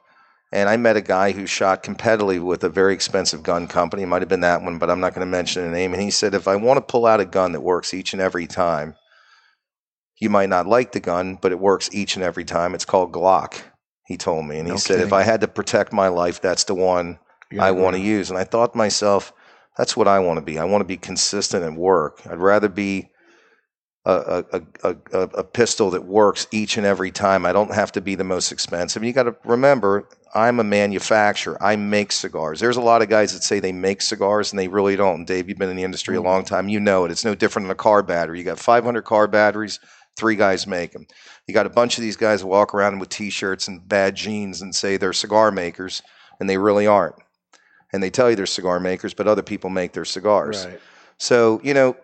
And 0.54 0.68
I 0.68 0.76
met 0.76 0.96
a 0.96 1.00
guy 1.00 1.32
who 1.32 1.46
shot 1.46 1.82
competitively 1.82 2.40
with 2.40 2.62
a 2.62 2.68
very 2.68 2.94
expensive 2.94 3.42
gun 3.42 3.66
company. 3.66 4.04
It 4.04 4.06
might 4.06 4.22
have 4.22 4.28
been 4.28 4.40
that 4.42 4.62
one, 4.62 4.78
but 4.78 4.88
I'm 4.88 5.00
not 5.00 5.12
going 5.12 5.26
to 5.26 5.30
mention 5.30 5.64
the 5.64 5.70
name. 5.76 5.92
And 5.92 6.00
he 6.00 6.12
said, 6.12 6.32
if 6.32 6.46
I 6.46 6.54
want 6.54 6.76
to 6.76 6.92
pull 6.92 7.06
out 7.06 7.18
a 7.18 7.24
gun 7.24 7.50
that 7.52 7.60
works 7.60 7.92
each 7.92 8.12
and 8.12 8.22
every 8.22 8.46
time, 8.46 8.94
you 10.20 10.30
might 10.30 10.48
not 10.48 10.68
like 10.68 10.92
the 10.92 11.00
gun, 11.00 11.38
but 11.42 11.50
it 11.50 11.58
works 11.58 11.90
each 11.92 12.14
and 12.14 12.24
every 12.24 12.44
time. 12.44 12.72
It's 12.72 12.84
called 12.84 13.10
Glock. 13.10 13.62
He 14.06 14.16
told 14.16 14.46
me, 14.46 14.58
and 14.58 14.68
he 14.68 14.74
No 14.74 14.78
said, 14.78 15.00
if. 15.00 15.12
I 15.12 15.24
had 15.24 15.40
to 15.40 15.48
protect 15.48 15.92
my 15.92 16.06
life, 16.06 16.40
that's 16.40 16.64
the 16.64 16.74
one 16.74 17.18
I 17.58 17.72
want 17.72 17.96
to 17.96 18.02
use. 18.02 18.30
And 18.30 18.38
I 18.38 18.44
thought 18.44 18.74
to 18.74 18.78
myself, 18.78 19.32
that's 19.76 19.96
what 19.96 20.06
I 20.06 20.20
want 20.20 20.36
to 20.36 20.44
be. 20.44 20.56
I 20.60 20.64
want 20.66 20.82
to 20.82 20.86
be 20.86 20.96
consistent 20.96 21.64
at 21.64 21.72
work. 21.72 22.20
I'd 22.30 22.38
rather 22.38 22.68
be 22.68 23.10
a, 24.04 24.44
a, 24.52 24.62
a, 24.84 24.96
a, 25.12 25.20
a 25.20 25.44
pistol 25.44 25.90
that 25.90 26.04
works 26.04 26.46
each 26.52 26.76
and 26.76 26.86
every 26.86 27.10
time. 27.10 27.44
I 27.44 27.52
don't 27.52 27.74
have 27.74 27.90
to 27.92 28.00
be 28.00 28.14
the 28.14 28.22
most 28.22 28.52
expensive. 28.52 29.02
And 29.02 29.08
you 29.08 29.12
got 29.12 29.24
to 29.24 29.36
remember, 29.44 30.08
I'm 30.34 30.58
a 30.58 30.64
manufacturer. 30.64 31.56
I 31.62 31.76
make 31.76 32.10
cigars. 32.10 32.58
There's 32.58 32.76
a 32.76 32.80
lot 32.80 33.02
of 33.02 33.08
guys 33.08 33.32
that 33.32 33.44
say 33.44 33.60
they 33.60 33.72
make 33.72 34.02
cigars 34.02 34.52
and 34.52 34.58
they 34.58 34.66
really 34.66 34.96
don't. 34.96 35.14
And 35.14 35.26
Dave, 35.26 35.48
you've 35.48 35.58
been 35.58 35.70
in 35.70 35.76
the 35.76 35.84
industry 35.84 36.16
a 36.16 36.18
mm-hmm. 36.18 36.26
long 36.26 36.44
time. 36.44 36.68
You 36.68 36.80
know 36.80 37.04
it. 37.04 37.12
It's 37.12 37.24
no 37.24 37.36
different 37.36 37.64
than 37.66 37.72
a 37.72 37.76
car 37.76 38.02
battery. 38.02 38.38
You 38.38 38.44
got 38.44 38.58
500 38.58 39.02
car 39.02 39.28
batteries. 39.28 39.78
Three 40.16 40.34
guys 40.34 40.66
make 40.66 40.92
them. 40.92 41.06
You 41.46 41.54
got 41.54 41.66
a 41.66 41.70
bunch 41.70 41.98
of 41.98 42.02
these 42.02 42.16
guys 42.16 42.40
that 42.40 42.46
walk 42.46 42.74
around 42.74 42.98
with 42.98 43.10
T-shirts 43.10 43.68
and 43.68 43.86
bad 43.86 44.16
jeans 44.16 44.60
and 44.60 44.74
say 44.74 44.96
they're 44.96 45.12
cigar 45.12 45.50
makers, 45.50 46.02
and 46.40 46.48
they 46.48 46.56
really 46.56 46.86
aren't. 46.86 47.16
And 47.92 48.02
they 48.02 48.10
tell 48.10 48.30
you 48.30 48.36
they're 48.36 48.46
cigar 48.46 48.80
makers, 48.80 49.14
but 49.14 49.28
other 49.28 49.42
people 49.42 49.70
make 49.70 49.92
their 49.92 50.04
cigars. 50.04 50.66
Right. 50.66 50.80
So, 51.18 51.60
you 51.62 51.74
know, 51.74 51.96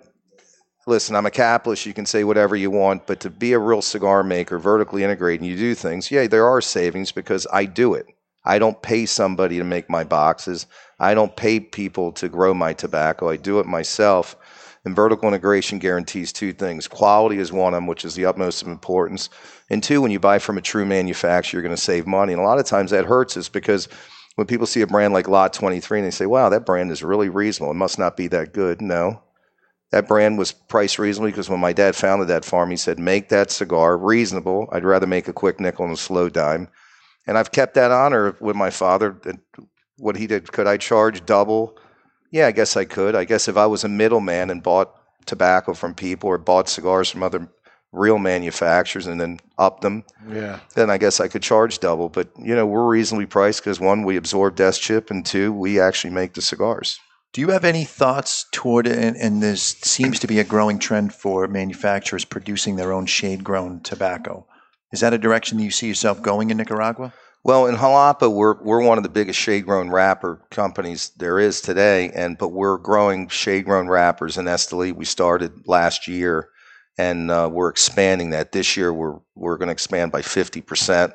listen, 0.86 1.16
I'm 1.16 1.26
a 1.26 1.30
capitalist. 1.30 1.86
You 1.86 1.94
can 1.94 2.06
say 2.06 2.24
whatever 2.24 2.56
you 2.56 2.70
want, 2.70 3.06
but 3.06 3.20
to 3.20 3.30
be 3.30 3.52
a 3.52 3.58
real 3.58 3.82
cigar 3.82 4.22
maker, 4.22 4.58
vertically 4.58 5.04
integrated, 5.04 5.40
and 5.40 5.50
you 5.50 5.56
do 5.56 5.74
things, 5.74 6.10
yeah, 6.10 6.26
there 6.26 6.46
are 6.46 6.60
savings 6.60 7.12
because 7.12 7.46
I 7.52 7.64
do 7.64 7.94
it. 7.94 8.06
I 8.44 8.58
don't 8.58 8.80
pay 8.80 9.06
somebody 9.06 9.58
to 9.58 9.64
make 9.64 9.90
my 9.90 10.04
boxes. 10.04 10.66
I 10.98 11.14
don't 11.14 11.36
pay 11.36 11.60
people 11.60 12.12
to 12.12 12.28
grow 12.28 12.54
my 12.54 12.72
tobacco. 12.72 13.28
I 13.28 13.36
do 13.36 13.60
it 13.60 13.66
myself. 13.66 14.36
And 14.84 14.96
vertical 14.96 15.28
integration 15.28 15.78
guarantees 15.78 16.32
two 16.32 16.54
things. 16.54 16.88
Quality 16.88 17.38
is 17.38 17.52
one 17.52 17.74
of 17.74 17.76
them, 17.78 17.86
which 17.86 18.04
is 18.04 18.14
the 18.14 18.24
utmost 18.24 18.62
of 18.62 18.68
importance. 18.68 19.28
And 19.68 19.82
two, 19.82 20.00
when 20.00 20.10
you 20.10 20.18
buy 20.18 20.38
from 20.38 20.56
a 20.56 20.62
true 20.62 20.86
manufacturer, 20.86 21.58
you're 21.58 21.68
going 21.68 21.76
to 21.76 21.80
save 21.80 22.06
money. 22.06 22.32
And 22.32 22.40
a 22.40 22.44
lot 22.44 22.58
of 22.58 22.64
times 22.64 22.90
that 22.90 23.04
hurts 23.04 23.36
us 23.36 23.50
because 23.50 23.88
when 24.36 24.46
people 24.46 24.66
see 24.66 24.80
a 24.80 24.86
brand 24.86 25.12
like 25.12 25.28
Lot 25.28 25.52
23 25.52 25.98
and 25.98 26.06
they 26.06 26.10
say, 26.10 26.24
wow, 26.24 26.48
that 26.48 26.64
brand 26.64 26.90
is 26.90 27.02
really 27.02 27.28
reasonable. 27.28 27.72
It 27.72 27.76
must 27.76 27.98
not 27.98 28.16
be 28.16 28.26
that 28.28 28.54
good. 28.54 28.80
No. 28.80 29.22
That 29.90 30.08
brand 30.08 30.38
was 30.38 30.52
priced 30.52 30.98
reasonably 30.98 31.32
because 31.32 31.50
when 31.50 31.60
my 31.60 31.74
dad 31.74 31.94
founded 31.94 32.28
that 32.28 32.44
farm, 32.46 32.70
he 32.70 32.76
said, 32.76 32.98
make 32.98 33.28
that 33.28 33.50
cigar 33.50 33.98
reasonable. 33.98 34.68
I'd 34.72 34.84
rather 34.84 35.06
make 35.06 35.28
a 35.28 35.32
quick 35.34 35.60
nickel 35.60 35.84
and 35.84 35.94
a 35.94 35.98
slow 35.98 36.30
dime. 36.30 36.68
And 37.26 37.38
I've 37.38 37.52
kept 37.52 37.74
that 37.74 37.90
honor 37.90 38.36
with 38.40 38.56
my 38.56 38.70
father. 38.70 39.16
that 39.24 39.36
What 39.98 40.16
he 40.16 40.26
did, 40.26 40.50
could 40.52 40.66
I 40.66 40.76
charge 40.76 41.24
double? 41.26 41.76
Yeah, 42.30 42.46
I 42.46 42.52
guess 42.52 42.76
I 42.76 42.84
could. 42.84 43.14
I 43.14 43.24
guess 43.24 43.48
if 43.48 43.56
I 43.56 43.66
was 43.66 43.84
a 43.84 43.88
middleman 43.88 44.50
and 44.50 44.62
bought 44.62 44.94
tobacco 45.26 45.74
from 45.74 45.94
people 45.94 46.28
or 46.30 46.38
bought 46.38 46.68
cigars 46.68 47.10
from 47.10 47.22
other 47.22 47.48
real 47.92 48.18
manufacturers 48.18 49.06
and 49.06 49.20
then 49.20 49.38
upped 49.58 49.82
them, 49.82 50.04
Yeah. 50.28 50.60
then 50.74 50.90
I 50.90 50.98
guess 50.98 51.20
I 51.20 51.28
could 51.28 51.42
charge 51.42 51.80
double. 51.80 52.08
But 52.08 52.28
you 52.38 52.54
know, 52.54 52.66
we're 52.66 52.86
reasonably 52.86 53.26
priced 53.26 53.60
because 53.62 53.80
one, 53.80 54.04
we 54.04 54.16
absorb 54.16 54.54
desk 54.56 54.80
chip, 54.80 55.10
and 55.10 55.26
two, 55.26 55.52
we 55.52 55.80
actually 55.80 56.12
make 56.12 56.34
the 56.34 56.42
cigars. 56.42 57.00
Do 57.32 57.40
you 57.40 57.48
have 57.50 57.64
any 57.64 57.84
thoughts 57.84 58.46
toward 58.52 58.86
it? 58.86 58.98
And, 58.98 59.16
and 59.16 59.42
there 59.42 59.56
seems 59.56 60.18
to 60.20 60.26
be 60.26 60.40
a 60.40 60.44
growing 60.44 60.78
trend 60.78 61.14
for 61.14 61.46
manufacturers 61.46 62.24
producing 62.24 62.76
their 62.76 62.92
own 62.92 63.06
shade 63.06 63.44
grown 63.44 63.80
tobacco. 63.80 64.46
Is 64.92 65.00
that 65.00 65.12
a 65.12 65.18
direction 65.18 65.58
that 65.58 65.64
you 65.64 65.70
see 65.70 65.88
yourself 65.88 66.20
going 66.22 66.50
in 66.50 66.56
Nicaragua? 66.56 67.12
Well, 67.42 67.66
in 67.66 67.76
Jalapa, 67.76 68.30
we're 68.30 68.62
we're 68.62 68.82
one 68.82 68.98
of 68.98 69.02
the 69.02 69.08
biggest 69.08 69.38
shade 69.38 69.64
grown 69.64 69.88
wrapper 69.88 70.42
companies 70.50 71.10
there 71.16 71.38
is 71.38 71.62
today, 71.62 72.10
and 72.10 72.36
but 72.36 72.48
we're 72.48 72.76
growing 72.76 73.28
shade 73.28 73.64
grown 73.64 73.88
wrappers 73.88 74.36
in 74.36 74.44
Esteli. 74.44 74.92
We 74.92 75.06
started 75.06 75.66
last 75.66 76.06
year, 76.06 76.50
and 76.98 77.30
uh, 77.30 77.48
we're 77.50 77.70
expanding 77.70 78.30
that 78.30 78.52
this 78.52 78.76
year. 78.76 78.92
We're 78.92 79.18
we're 79.34 79.56
going 79.56 79.68
to 79.68 79.72
expand 79.72 80.12
by 80.12 80.20
fifty 80.20 80.60
percent. 80.60 81.14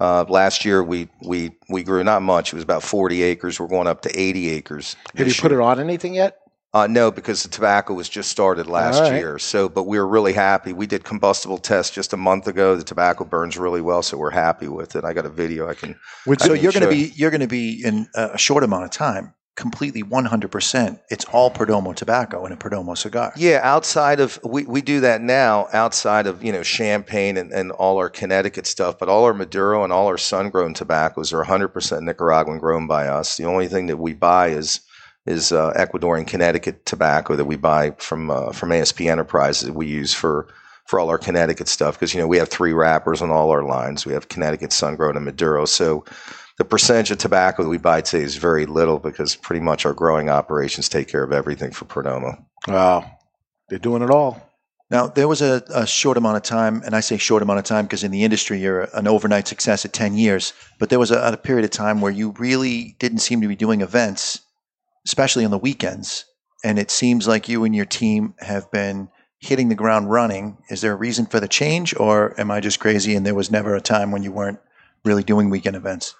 Uh, 0.00 0.24
last 0.28 0.64
year 0.64 0.82
we 0.82 1.08
we 1.22 1.58
we 1.68 1.82
grew 1.82 2.02
not 2.02 2.22
much. 2.22 2.52
It 2.52 2.56
was 2.56 2.64
about 2.64 2.82
forty 2.82 3.22
acres. 3.22 3.60
We're 3.60 3.66
going 3.66 3.88
up 3.88 4.00
to 4.02 4.18
eighty 4.18 4.48
acres. 4.50 4.96
Have 5.16 5.26
you 5.26 5.32
this 5.32 5.40
put 5.40 5.52
it 5.52 5.60
on 5.60 5.80
anything 5.80 6.14
yet? 6.14 6.38
Uh, 6.74 6.86
no, 6.86 7.10
because 7.10 7.42
the 7.42 7.48
tobacco 7.48 7.94
was 7.94 8.10
just 8.10 8.30
started 8.30 8.66
last 8.66 9.00
right. 9.00 9.14
year. 9.14 9.38
So, 9.38 9.70
but 9.70 9.84
we 9.84 9.98
were 9.98 10.06
really 10.06 10.34
happy. 10.34 10.74
We 10.74 10.86
did 10.86 11.02
combustible 11.02 11.56
tests 11.56 11.94
just 11.94 12.12
a 12.12 12.16
month 12.18 12.46
ago. 12.46 12.76
The 12.76 12.84
tobacco 12.84 13.24
burns 13.24 13.56
really 13.56 13.80
well, 13.80 14.02
so 14.02 14.18
we're 14.18 14.30
happy 14.30 14.68
with 14.68 14.94
it. 14.94 15.02
I 15.02 15.14
got 15.14 15.24
a 15.24 15.30
video 15.30 15.68
I 15.68 15.74
can. 15.74 15.98
With 16.26 16.42
So 16.42 16.54
can 16.54 16.62
you're 16.62 16.72
going 16.72 16.84
to 16.84 16.90
be 16.90 17.12
you're 17.16 17.30
going 17.30 17.40
to 17.40 17.46
be 17.46 17.82
in 17.82 18.06
a 18.14 18.36
short 18.36 18.64
amount 18.64 18.84
of 18.84 18.90
time, 18.90 19.32
completely 19.56 20.02
100. 20.02 20.50
percent 20.50 21.00
It's 21.08 21.24
all 21.26 21.50
Perdomo 21.50 21.96
tobacco 21.96 22.44
in 22.44 22.52
a 22.52 22.56
Perdomo 22.58 22.98
cigar. 22.98 23.32
Yeah, 23.34 23.60
outside 23.62 24.20
of 24.20 24.38
we, 24.44 24.64
we 24.64 24.82
do 24.82 25.00
that 25.00 25.22
now. 25.22 25.68
Outside 25.72 26.26
of 26.26 26.44
you 26.44 26.52
know 26.52 26.62
champagne 26.62 27.38
and, 27.38 27.50
and 27.50 27.72
all 27.72 27.96
our 27.96 28.10
Connecticut 28.10 28.66
stuff, 28.66 28.98
but 28.98 29.08
all 29.08 29.24
our 29.24 29.32
Maduro 29.32 29.84
and 29.84 29.92
all 29.92 30.06
our 30.06 30.18
sun 30.18 30.50
grown 30.50 30.74
tobaccos 30.74 31.32
are 31.32 31.38
100 31.38 31.68
percent 31.68 32.04
Nicaraguan 32.04 32.58
grown 32.58 32.86
by 32.86 33.08
us. 33.08 33.38
The 33.38 33.46
only 33.46 33.68
thing 33.68 33.86
that 33.86 33.96
we 33.96 34.12
buy 34.12 34.48
is 34.48 34.80
is 35.28 35.52
uh, 35.52 35.72
Ecuadorian 35.76 36.26
Connecticut 36.26 36.84
tobacco 36.86 37.36
that 37.36 37.44
we 37.44 37.56
buy 37.56 37.92
from 37.98 38.30
uh, 38.30 38.52
from 38.52 38.72
ASP 38.72 39.02
Enterprises 39.02 39.68
that 39.68 39.74
we 39.74 39.86
use 39.86 40.14
for 40.14 40.48
for 40.86 40.98
all 40.98 41.10
our 41.10 41.18
Connecticut 41.18 41.68
stuff 41.68 41.94
because 41.94 42.14
you 42.14 42.20
know 42.20 42.26
we 42.26 42.38
have 42.38 42.48
three 42.48 42.72
wrappers 42.72 43.20
on 43.20 43.30
all 43.30 43.50
our 43.50 43.62
lines. 43.62 44.06
We 44.06 44.14
have 44.14 44.28
Connecticut, 44.28 44.72
sun 44.72 44.96
grown, 44.96 45.16
and 45.16 45.24
Maduro. 45.24 45.66
So 45.66 46.04
the 46.56 46.64
percentage 46.64 47.10
of 47.10 47.18
tobacco 47.18 47.62
that 47.62 47.68
we 47.68 47.78
buy 47.78 48.00
today 48.00 48.24
is 48.24 48.36
very 48.36 48.66
little 48.66 48.98
because 48.98 49.36
pretty 49.36 49.60
much 49.60 49.86
our 49.86 49.92
growing 49.92 50.28
operations 50.28 50.88
take 50.88 51.08
care 51.08 51.22
of 51.22 51.32
everything 51.32 51.70
for 51.70 51.84
Perdomo. 51.84 52.44
Wow. 52.66 53.18
They're 53.68 53.78
doing 53.78 54.02
it 54.02 54.10
all. 54.10 54.42
Now 54.90 55.06
there 55.06 55.28
was 55.28 55.42
a, 55.42 55.62
a 55.68 55.86
short 55.86 56.16
amount 56.16 56.38
of 56.38 56.42
time, 56.42 56.82
and 56.84 56.96
I 56.96 57.00
say 57.00 57.18
short 57.18 57.42
amount 57.42 57.58
of 57.58 57.64
time 57.64 57.84
because 57.84 58.02
in 58.02 58.10
the 58.10 58.24
industry 58.24 58.58
you're 58.58 58.88
an 58.94 59.06
overnight 59.06 59.46
success 59.46 59.84
at 59.84 59.92
10 59.92 60.16
years. 60.16 60.52
But 60.78 60.88
there 60.88 60.98
was 60.98 61.10
a, 61.10 61.20
a 61.20 61.36
period 61.36 61.64
of 61.64 61.70
time 61.70 62.00
where 62.00 62.12
you 62.12 62.34
really 62.38 62.96
didn't 62.98 63.18
seem 63.18 63.40
to 63.42 63.48
be 63.48 63.56
doing 63.56 63.82
events, 63.82 64.40
especially 65.06 65.44
on 65.44 65.50
the 65.50 65.58
weekends. 65.58 66.24
And 66.64 66.78
it 66.78 66.90
seems 66.90 67.28
like 67.28 67.48
you 67.48 67.64
and 67.64 67.74
your 67.74 67.84
team 67.84 68.34
have 68.40 68.70
been 68.70 69.08
hitting 69.40 69.68
the 69.68 69.74
ground 69.74 70.10
running. 70.10 70.58
Is 70.68 70.80
there 70.80 70.92
a 70.92 70.96
reason 70.96 71.26
for 71.26 71.40
the 71.40 71.48
change, 71.48 71.94
or 71.96 72.38
am 72.40 72.50
I 72.50 72.60
just 72.60 72.80
crazy 72.80 73.14
and 73.14 73.24
there 73.24 73.34
was 73.34 73.50
never 73.50 73.74
a 73.74 73.80
time 73.80 74.10
when 74.10 74.22
you 74.22 74.32
weren't 74.32 74.58
really 75.04 75.22
doing 75.22 75.50
weekend 75.50 75.76
events? 75.76 76.14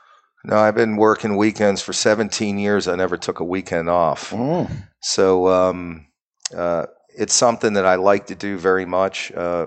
No, 0.44 0.56
I've 0.56 0.76
been 0.76 0.96
working 0.96 1.36
weekends 1.36 1.82
for 1.82 1.92
17 1.92 2.58
years. 2.58 2.86
I 2.86 2.94
never 2.94 3.16
took 3.16 3.40
a 3.40 3.44
weekend 3.44 3.90
off. 3.90 4.30
Mm. 4.30 4.70
So 5.00 5.48
um, 5.48 6.06
uh, 6.56 6.86
it's 7.16 7.34
something 7.34 7.72
that 7.72 7.84
I 7.84 7.96
like 7.96 8.26
to 8.26 8.36
do 8.36 8.56
very 8.56 8.86
much. 8.86 9.32
Uh, 9.32 9.66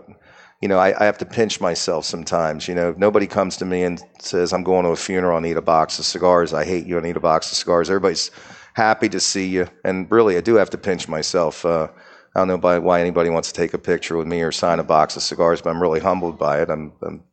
you 0.61 0.69
know, 0.69 0.77
I, 0.77 0.97
I 0.97 1.05
have 1.05 1.17
to 1.17 1.25
pinch 1.25 1.59
myself 1.59 2.05
sometimes. 2.05 2.67
You 2.67 2.75
know, 2.75 2.89
if 2.91 2.97
nobody 2.97 3.27
comes 3.27 3.57
to 3.57 3.65
me 3.65 3.83
and 3.83 4.01
says, 4.19 4.53
I'm 4.53 4.63
going 4.63 4.85
to 4.85 4.91
a 4.91 4.95
funeral, 4.95 5.37
I 5.37 5.41
need 5.41 5.57
a 5.57 5.61
box 5.61 5.99
of 5.99 6.05
cigars. 6.05 6.53
I 6.53 6.63
hate 6.63 6.85
you, 6.85 6.97
I 6.97 7.01
need 7.01 7.17
a 7.17 7.21
box 7.21 7.51
of 7.51 7.57
cigars. 7.57 7.89
Everybody's 7.89 8.31
happy 8.73 9.09
to 9.09 9.19
see 9.19 9.47
you. 9.47 9.67
And 9.83 10.09
really, 10.11 10.37
I 10.37 10.41
do 10.41 10.55
have 10.55 10.69
to 10.71 10.77
pinch 10.77 11.07
myself. 11.07 11.65
Uh, 11.65 11.87
I 12.35 12.39
don't 12.39 12.47
know 12.47 12.79
why 12.79 13.01
anybody 13.01 13.29
wants 13.29 13.51
to 13.51 13.59
take 13.59 13.73
a 13.73 13.77
picture 13.77 14.17
with 14.17 14.27
me 14.27 14.41
or 14.41 14.51
sign 14.51 14.79
a 14.79 14.83
box 14.83 15.17
of 15.17 15.23
cigars, 15.23 15.61
but 15.61 15.69
I'm 15.69 15.81
really 15.81 15.99
humbled 15.99 16.39
by 16.39 16.61
it. 16.61 16.69
I'm, 16.69 16.93
I'm 17.01 17.23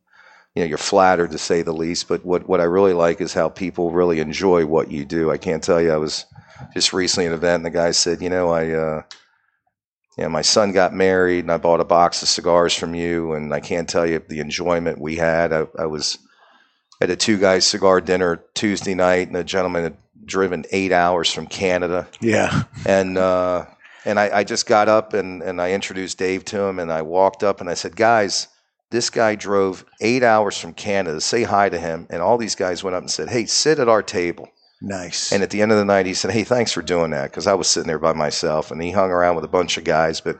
you 0.55 0.63
know, 0.63 0.69
you're 0.69 0.77
flattered 0.77 1.31
to 1.31 1.37
say 1.37 1.61
the 1.61 1.73
least. 1.73 2.07
But 2.07 2.25
what, 2.25 2.49
what 2.49 2.59
I 2.59 2.65
really 2.65 2.93
like 2.93 3.21
is 3.21 3.33
how 3.33 3.49
people 3.49 3.91
really 3.91 4.19
enjoy 4.19 4.65
what 4.65 4.91
you 4.91 5.05
do. 5.05 5.31
I 5.31 5.37
can't 5.37 5.63
tell 5.63 5.81
you. 5.81 5.91
I 5.91 5.97
was 5.97 6.25
just 6.73 6.91
recently 6.91 7.27
at 7.27 7.31
an 7.31 7.37
event, 7.37 7.55
and 7.57 7.65
the 7.65 7.69
guy 7.69 7.91
said, 7.91 8.21
you 8.21 8.29
know, 8.29 8.49
I, 8.49 8.71
uh, 8.71 9.01
you 10.17 10.23
know, 10.23 10.29
my 10.29 10.41
son 10.41 10.73
got 10.73 10.93
married, 10.93 11.45
and 11.45 11.51
I 11.51 11.57
bought 11.57 11.79
a 11.79 11.85
box 11.85 12.21
of 12.21 12.27
cigars 12.27 12.73
from 12.73 12.93
you, 12.93 13.33
and 13.33 13.53
I 13.53 13.61
can't 13.61 13.87
tell 13.87 14.05
you 14.05 14.21
the 14.27 14.39
enjoyment 14.39 14.99
we 14.99 15.15
had. 15.15 15.53
I, 15.53 15.67
I 15.77 15.85
was 15.85 16.17
at 16.99 17.09
a 17.09 17.15
two 17.15 17.37
guys 17.37 17.65
cigar 17.65 18.01
dinner 18.01 18.43
Tuesday 18.53 18.95
night, 18.95 19.27
and 19.27 19.37
a 19.37 19.43
gentleman 19.43 19.83
had 19.83 19.97
driven 20.29 20.63
eight 20.71 20.91
hours 20.93 21.31
from 21.33 21.47
Canada, 21.47 22.07
Yeah. 22.21 22.63
and 22.85 23.17
uh, 23.17 23.65
and 24.05 24.17
I, 24.19 24.39
I 24.39 24.43
just 24.45 24.65
got 24.65 24.87
up 24.87 25.13
and 25.13 25.41
and 25.43 25.61
I 25.61 25.73
introduced 25.73 26.17
Dave 26.17 26.45
to 26.45 26.61
him, 26.61 26.79
and 26.79 26.91
I 26.91 27.01
walked 27.01 27.43
up 27.43 27.59
and 27.61 27.69
I 27.69 27.73
said, 27.73 27.95
guys. 27.95 28.47
This 28.91 29.11
guy 29.11 29.35
drove 29.35 29.85
eight 30.01 30.23
hours 30.23 30.57
from 30.57 30.73
Canada. 30.73 31.21
Say 31.21 31.43
hi 31.43 31.69
to 31.69 31.77
him. 31.77 32.07
And 32.09 32.23
all 32.23 32.39
these 32.39 32.55
guys 32.55 32.83
went 32.83 32.95
up 32.95 33.03
and 33.03 33.11
said, 33.11 33.29
Hey, 33.29 33.45
sit 33.45 33.77
at 33.77 33.87
our 33.87 34.01
table. 34.01 34.49
Nice. 34.81 35.31
And 35.31 35.43
at 35.43 35.51
the 35.51 35.61
end 35.61 35.71
of 35.71 35.77
the 35.77 35.85
night, 35.85 36.07
he 36.07 36.15
said, 36.15 36.31
Hey, 36.31 36.43
thanks 36.43 36.71
for 36.71 36.81
doing 36.81 37.11
that. 37.11 37.29
Because 37.29 37.45
I 37.45 37.53
was 37.53 37.67
sitting 37.67 37.85
there 37.85 37.99
by 37.99 38.13
myself 38.13 38.71
and 38.71 38.81
he 38.81 38.89
hung 38.89 39.11
around 39.11 39.35
with 39.35 39.45
a 39.45 39.47
bunch 39.59 39.77
of 39.77 39.83
guys. 39.83 40.21
But 40.21 40.39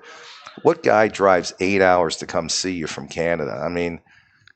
what 0.64 0.82
guy 0.82 1.10
drives 1.10 1.54
eight 1.60 1.84
hours 1.84 2.16
to 2.18 2.26
come 2.26 2.50
see 2.50 2.72
you 2.72 2.88
from 2.88 3.08
Canada? 3.08 3.52
I 3.64 3.70
mean, 3.70 4.00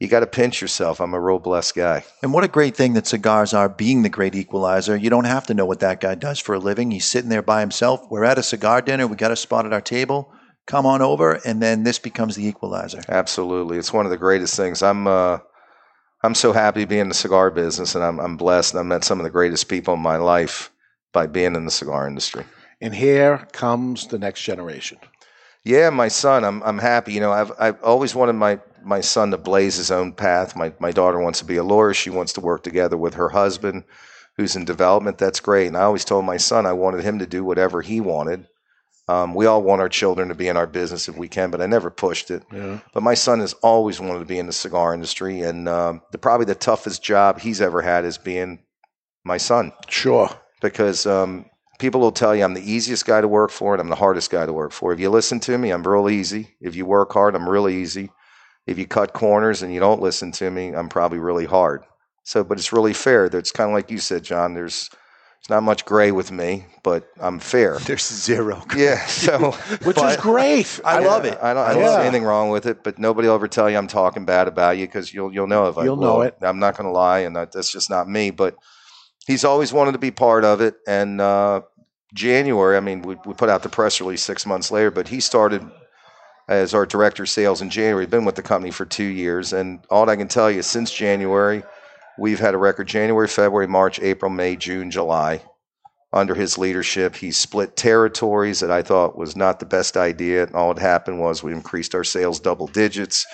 you 0.04 0.10
got 0.10 0.20
to 0.20 0.28
pinch 0.28 0.62
yourself. 0.62 1.00
I'm 1.00 1.14
a 1.14 1.20
real 1.20 1.40
blessed 1.40 1.76
guy. 1.76 2.04
And 2.22 2.34
what 2.34 2.44
a 2.44 2.50
great 2.50 2.76
thing 2.76 2.94
that 2.96 3.08
cigars 3.08 3.54
are 3.54 3.70
being 3.70 4.04
the 4.04 4.10
great 4.10 4.36
equalizer. 4.36 4.98
You 4.98 5.10
don't 5.10 5.24
have 5.24 5.48
to 5.48 5.54
know 5.54 5.66
what 5.66 5.80
that 5.80 6.02
guy 6.02 6.14
does 6.14 6.40
for 6.40 6.56
a 6.56 6.60
living. 6.60 6.92
He's 6.92 7.06
sitting 7.06 7.30
there 7.30 7.42
by 7.42 7.62
himself. 7.62 8.06
We're 8.12 8.26
at 8.26 8.38
a 8.38 8.44
cigar 8.44 8.82
dinner. 8.82 9.08
We 9.08 9.16
got 9.16 9.32
a 9.32 9.38
spot 9.38 9.66
at 9.66 9.72
our 9.72 9.80
table. 9.80 10.30
Come 10.68 10.86
on 10.86 11.02
over, 11.02 11.40
and 11.46 11.62
then 11.62 11.84
this 11.84 12.00
becomes 12.00 12.36
the 12.36 12.46
equalizer. 12.46 13.02
Absolutely. 13.08 13.78
It's 13.78 13.94
one 13.94 14.06
of 14.06 14.12
the 14.12 14.18
greatest 14.18 14.58
things. 14.58 14.84
I'm, 14.84 15.08
uh, 15.08 15.40
I'm 16.22 16.36
so 16.36 16.52
happy 16.52 16.82
to 16.82 16.88
be 16.88 17.00
in 17.00 17.08
the 17.08 17.14
cigar 17.14 17.50
business 17.50 17.96
and 17.96 18.04
I'm, 18.04 18.20
I'm 18.20 18.36
blessed. 18.36 18.74
And 18.74 18.82
I 18.82 18.84
met 18.84 19.06
some 19.06 19.20
of 19.22 19.24
the 19.24 19.30
greatest 19.30 19.70
people 19.70 19.94
in 19.94 20.02
my 20.02 20.18
life 20.18 20.70
by 21.14 21.28
being 21.28 21.56
in 21.56 21.64
the 21.64 21.72
cigar 21.72 22.08
industry. 22.08 22.44
and 22.82 22.94
here 22.94 23.48
comes 23.54 24.08
the 24.08 24.20
next 24.20 24.42
generation. 24.42 24.98
Yeah, 25.66 25.90
my 25.90 26.08
son. 26.10 26.44
I'm 26.44 26.62
I'm 26.64 26.80
happy. 26.80 27.14
You 27.14 27.20
know, 27.22 27.32
I've 27.32 27.52
I've 27.60 27.82
always 27.84 28.14
wanted 28.16 28.34
my 28.34 28.60
my 28.84 29.00
son 29.02 29.32
to 29.32 29.38
blaze 29.38 29.76
his 29.78 29.92
own 29.92 30.12
path. 30.14 30.56
My 30.56 30.74
my 30.80 30.92
daughter 30.92 31.20
wants 31.20 31.40
to 31.40 31.46
be 31.46 31.56
a 31.58 31.64
lawyer. 31.64 31.94
She 31.94 32.10
wants 32.10 32.34
to 32.34 32.42
work 32.42 32.64
together 32.64 32.98
with 32.98 33.14
her 33.16 33.30
husband, 33.30 33.84
who's 34.38 34.56
in 34.56 34.66
development. 34.66 35.18
That's 35.18 35.40
great. 35.40 35.68
And 35.68 35.78
I 35.78 35.84
always 35.84 36.06
told 36.06 36.26
my 36.26 36.38
son 36.38 36.66
I 36.66 36.74
wanted 36.74 37.04
him 37.04 37.20
to 37.20 37.26
do 37.26 37.44
whatever 37.46 37.82
he 37.82 38.02
wanted. 38.02 38.48
Um, 39.10 39.34
we 39.36 39.46
all 39.48 39.62
want 39.62 39.82
our 39.82 39.90
children 39.90 40.30
to 40.30 40.36
be 40.36 40.48
in 40.48 40.56
our 40.56 40.68
business 40.68 41.10
if 41.10 41.18
we 41.18 41.28
can, 41.28 41.52
but 41.52 41.60
I 41.62 41.66
never 41.66 41.90
pushed 41.90 42.32
it. 42.32 42.42
Yeah. 42.54 42.80
But 42.94 43.04
my 43.04 43.16
son 43.16 43.42
has 43.42 43.52
always 43.62 44.00
wanted 44.00 44.20
to 44.20 44.26
be 44.26 44.40
in 44.40 44.48
the 44.48 44.54
cigar 44.54 44.94
industry, 44.94 45.42
and 45.42 45.68
um, 45.68 46.02
the 46.14 46.18
probably 46.18 46.46
the 46.46 46.56
toughest 46.56 47.04
job 47.04 47.40
he's 47.40 47.60
ever 47.60 47.82
had 47.82 48.06
is 48.06 48.18
being 48.18 48.60
my 49.26 49.36
son 49.38 49.74
Sure. 49.90 50.30
because 50.62 51.06
um, 51.06 51.46
people 51.84 52.00
will 52.00 52.14
tell 52.14 52.34
you 52.34 52.46
I'm 52.46 52.54
the 52.54 52.72
easiest 52.72 53.06
guy 53.06 53.20
to 53.20 53.28
work 53.28 53.52
for 53.52 53.74
and 53.74 53.82
I'm 53.82 53.90
the 53.90 53.96
hardest 53.98 54.32
guy 54.32 54.46
to 54.46 54.54
work 54.54 54.72
for. 54.72 54.94
If 54.94 55.02
you 55.02 55.10
listen 55.10 55.42
to 55.42 55.58
me, 55.58 55.70
I'm 55.70 55.84
real 55.86 56.10
easy. 56.10 56.56
If 56.62 56.76
you 56.78 56.86
work 56.86 57.12
hard, 57.12 57.36
I'm 57.36 57.50
really 57.50 57.76
easy. 57.76 58.10
If 58.66 58.78
you 58.78 58.88
cut 58.88 59.12
corners 59.12 59.62
and 59.62 59.74
you 59.74 59.82
don't 59.82 60.02
listen 60.02 60.32
to 60.32 60.50
me, 60.50 60.70
I'm 60.74 60.88
probably 60.88 61.20
really 61.20 61.44
hard. 61.44 61.84
So, 62.24 62.42
but 62.46 62.58
it's 62.58 62.72
really 62.72 62.94
fair. 62.94 63.26
It's 63.26 63.52
kind 63.52 63.70
of 63.70 63.74
like 63.74 63.92
you 63.92 63.98
said, 63.98 64.24
John. 64.24 64.54
There's 64.54 64.90
there's 64.90 65.50
not 65.50 65.64
much 65.64 65.84
gray 65.84 66.14
with 66.14 66.32
me, 66.32 66.68
but 66.84 67.06
I'm 67.20 67.40
fair. 67.40 67.78
There's 67.86 68.08
zero. 68.08 68.64
Yeah. 68.78 69.06
So, 69.08 69.52
Which 69.84 69.98
is 70.02 70.16
great. 70.16 70.80
I 70.86 71.02
yeah, 71.02 71.08
love 71.08 71.26
it. 71.26 71.38
I 71.42 71.54
don't, 71.54 71.68
I 71.68 71.74
don't 71.74 71.82
Yeah. 71.84 71.98
see 71.98 72.04
anything 72.04 72.24
wrong 72.24 72.50
with 72.50 72.66
it, 72.66 72.82
but 72.82 72.98
nobody 72.98 73.28
will 73.28 73.36
ever 73.36 73.50
tell 73.50 73.70
you 73.70 73.78
I'm 73.78 73.88
talking 73.88 74.24
bad 74.24 74.48
about 74.48 74.78
you 74.78 74.86
because 74.86 75.14
you'll 75.14 75.34
you'll 75.34 75.48
know 75.48 75.68
if 75.68 75.78
I 75.78 75.84
you'll 75.84 75.98
know 75.98 76.22
it. 76.22 76.38
I'm 76.42 76.60
not 76.60 76.78
going 76.78 76.88
to 76.88 76.94
lie, 76.94 77.20
and 77.20 77.36
that, 77.36 77.52
that's 77.52 77.70
just 77.74 77.90
not 77.90 78.08
me. 78.08 78.32
But 78.32 78.56
he's 79.28 79.44
always 79.44 79.74
wanted 79.74 79.94
to 79.94 79.98
be 79.98 80.12
part 80.12 80.46
of 80.46 80.62
it. 80.62 80.76
And 80.88 81.20
uh, 81.20 81.62
January, 82.14 82.78
I 82.78 82.80
mean, 82.80 83.02
we, 83.02 83.16
we 83.26 83.34
put 83.34 83.50
out 83.50 83.64
the 83.64 83.70
press 83.70 84.00
release 84.00 84.22
six 84.22 84.46
months 84.46 84.72
later, 84.72 84.92
but 84.92 85.08
he 85.08 85.20
started 85.20 85.68
as 86.48 86.74
our 86.74 86.86
director 86.86 87.24
of 87.24 87.30
sales 87.30 87.62
in 87.62 87.70
January. 87.70 88.06
Been 88.06 88.26
with 88.26 88.36
the 88.36 88.42
company 88.44 88.72
for 88.72 88.86
two 88.86 89.04
years, 89.04 89.54
and 89.54 89.84
all 89.90 90.10
I 90.10 90.16
can 90.16 90.28
tell 90.28 90.52
you 90.52 90.62
since 90.62 90.92
January, 90.92 91.64
we've 92.20 92.40
had 92.40 92.54
a 92.54 92.58
record 92.58 92.88
January, 92.88 93.28
February, 93.28 93.68
March, 93.68 94.00
April, 94.00 94.30
May, 94.30 94.56
June, 94.56 94.92
July. 94.92 95.42
Under 96.12 96.36
his 96.36 96.60
leadership, 96.60 97.16
he 97.16 97.32
split 97.32 97.76
territories 97.76 98.60
that 98.60 98.70
I 98.70 98.84
thought 98.84 99.18
was 99.18 99.36
not 99.36 99.60
the 99.60 99.66
best 99.66 99.98
idea. 99.98 100.44
And 100.44 100.56
all 100.56 100.72
that 100.72 100.82
happened 100.82 101.20
was 101.20 101.42
we 101.42 101.52
increased 101.52 101.96
our 101.96 102.04
sales 102.04 102.40
double 102.40 102.68
digits. 102.68 103.26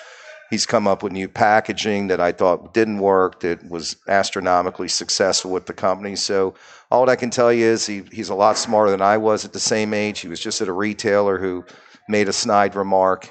He's 0.49 0.65
come 0.65 0.87
up 0.87 1.03
with 1.03 1.13
new 1.13 1.27
packaging 1.27 2.07
that 2.07 2.19
I 2.19 2.31
thought 2.31 2.73
didn't 2.73 2.99
work, 2.99 3.41
that 3.41 3.69
was 3.69 3.97
astronomically 4.07 4.87
successful 4.87 5.51
with 5.51 5.67
the 5.67 5.73
company. 5.73 6.15
So, 6.15 6.55
all 6.89 7.07
I 7.07 7.15
can 7.15 7.29
tell 7.29 7.53
you 7.53 7.65
is 7.65 7.85
he, 7.85 8.01
he's 8.11 8.29
a 8.29 8.35
lot 8.35 8.57
smarter 8.57 8.89
than 8.89 9.01
I 9.01 9.17
was 9.17 9.45
at 9.45 9.53
the 9.53 9.59
same 9.59 9.93
age. 9.93 10.19
He 10.21 10.27
was 10.27 10.39
just 10.39 10.59
at 10.59 10.67
a 10.67 10.73
retailer 10.73 11.37
who 11.37 11.65
made 12.07 12.27
a 12.27 12.33
snide 12.33 12.75
remark. 12.75 13.29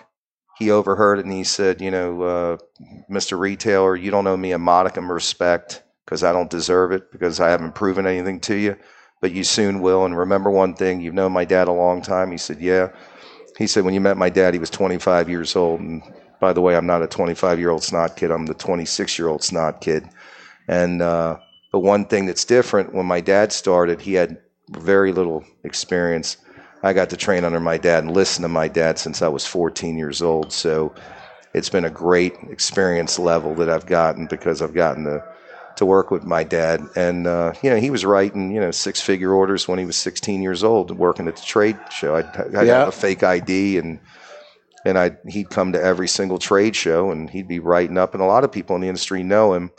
He 0.59 0.71
overheard 0.71 1.19
it 1.19 1.25
and 1.25 1.35
he 1.35 1.45
said, 1.45 1.81
You 1.81 1.91
know, 1.91 2.23
uh, 2.23 2.57
Mr. 3.11 3.39
Retailer, 3.39 3.97
you 3.97 4.11
don't 4.11 4.27
owe 4.27 4.37
me 4.37 4.53
a 4.53 4.59
modicum 4.59 5.05
of 5.05 5.11
respect 5.11 5.83
because 6.05 6.23
I 6.23 6.33
don't 6.33 6.51
deserve 6.51 6.93
it 6.93 7.11
because 7.11 7.41
I 7.41 7.51
haven't 7.51 7.75
proven 7.75 8.07
anything 8.07 8.41
to 8.41 8.55
you, 8.55 8.77
but 9.21 9.33
you 9.33 9.45
soon 9.45 9.81
will. 9.81 10.05
And 10.05 10.17
remember 10.17 10.51
one 10.51 10.75
thing 10.75 11.01
you've 11.01 11.15
known 11.15 11.33
my 11.33 11.45
dad 11.45 11.69
a 11.69 11.73
long 11.73 12.01
time. 12.01 12.31
He 12.31 12.39
said, 12.39 12.61
Yeah. 12.61 12.91
He 13.57 13.67
said, 13.67 13.85
When 13.85 13.95
you 13.95 14.01
met 14.01 14.17
my 14.17 14.31
dad, 14.31 14.55
he 14.55 14.61
was 14.61 14.71
25 14.71 15.29
years 15.29 15.57
old. 15.57 15.81
And 15.81 16.03
by 16.41 16.53
the 16.53 16.61
way, 16.61 16.77
I'm 16.77 16.87
not 16.87 17.03
a 17.03 17.07
25 17.07 17.59
year 17.59 17.71
old 17.71 17.83
snot 17.83 18.17
kid, 18.17 18.31
I'm 18.31 18.47
the 18.47 18.55
26 18.55 19.19
year 19.19 19.29
old 19.29 19.43
snot 19.43 19.81
kid. 19.81 20.09
And 20.69 21.01
uh, 21.03 21.39
the 21.73 21.79
one 21.79 22.05
thing 22.05 22.27
that's 22.27 22.45
different 22.45 22.95
when 22.95 23.07
my 23.07 23.21
dad 23.21 23.53
started, 23.53 24.01
he 24.03 24.15
had 24.15 24.39
very 24.71 25.13
little 25.13 25.45
experience. 25.65 26.37
I 26.83 26.93
got 26.93 27.11
to 27.11 27.17
train 27.17 27.45
under 27.45 27.61
my 27.61 27.79
dad 27.79 28.05
and 28.05 28.15
listen 28.15 28.43
to 28.43 28.49
my 28.49 28.69
dad 28.69 28.99
since 28.99 29.23
I 29.23 29.29
was 29.29 29.47
14 29.47 29.97
years 29.99 30.23
old. 30.23 30.53
So 30.53 30.95
it's 31.55 31.69
been 31.71 31.85
a 31.85 31.91
great 31.91 32.35
experience 32.51 33.19
level 33.19 33.55
that 33.57 33.69
I've 33.71 33.87
gotten 33.87 34.27
because 34.27 34.63
I've 34.63 34.75
gotten 34.75 35.05
to 35.05 35.25
to 35.77 35.87
work 35.87 36.11
with 36.11 36.25
my 36.25 36.43
dad. 36.45 36.83
And 36.97 37.27
uh, 37.27 37.53
you 37.63 37.71
know, 37.71 37.77
he 37.77 37.91
was 37.91 38.05
writing 38.05 38.51
you 38.51 38.61
know 38.61 38.71
six 38.71 39.01
figure 39.01 39.33
orders 39.33 39.67
when 39.67 39.79
he 39.79 39.85
was 39.87 39.97
16 39.97 40.43
years 40.43 40.63
old, 40.63 40.91
working 40.97 41.29
at 41.29 41.37
the 41.37 41.43
trade 41.43 41.79
show. 41.91 42.17
I'd, 42.17 42.27
I'd 42.55 42.67
Yeah. 42.67 42.81
have 42.81 42.89
a 42.89 42.93
fake 42.93 43.23
ID 43.23 43.79
and. 43.79 43.99
And 44.89 44.99
I, 44.99 45.11
he'd 45.29 45.51
come 45.51 45.73
to 45.73 45.83
every 45.83 46.09
single 46.09 46.39
trade 46.39 46.75
show, 46.75 47.11
and 47.11 47.29
he'd 47.29 47.47
be 47.47 47.59
writing 47.59 47.99
up. 47.99 48.15
And 48.15 48.23
a 48.23 48.27
lot 48.27 48.45
of 48.45 48.53
people 48.53 48.75
in 48.75 48.81
the 48.81 48.89
industry 48.89 49.23
know 49.23 49.53
him, 49.53 49.71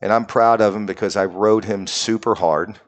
and 0.00 0.12
I'm 0.12 0.26
proud 0.26 0.60
of 0.60 0.76
him 0.76 0.86
because 0.86 1.16
I 1.16 1.24
rode 1.24 1.64
him 1.64 1.86
super 1.88 2.36
hard. 2.36 2.78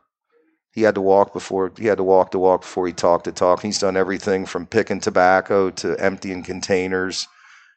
He 0.70 0.82
had 0.82 0.94
to 0.94 1.00
walk 1.00 1.32
before 1.32 1.72
he 1.76 1.86
had 1.86 1.96
to 1.96 2.04
walk 2.04 2.30
the 2.30 2.38
walk 2.38 2.60
before 2.60 2.86
he 2.86 2.92
talked 2.92 3.24
the 3.24 3.32
talk. 3.32 3.62
He's 3.62 3.80
done 3.80 3.96
everything 3.96 4.46
from 4.46 4.66
picking 4.66 5.00
tobacco 5.00 5.70
to 5.70 5.98
emptying 5.98 6.42
containers. 6.42 7.26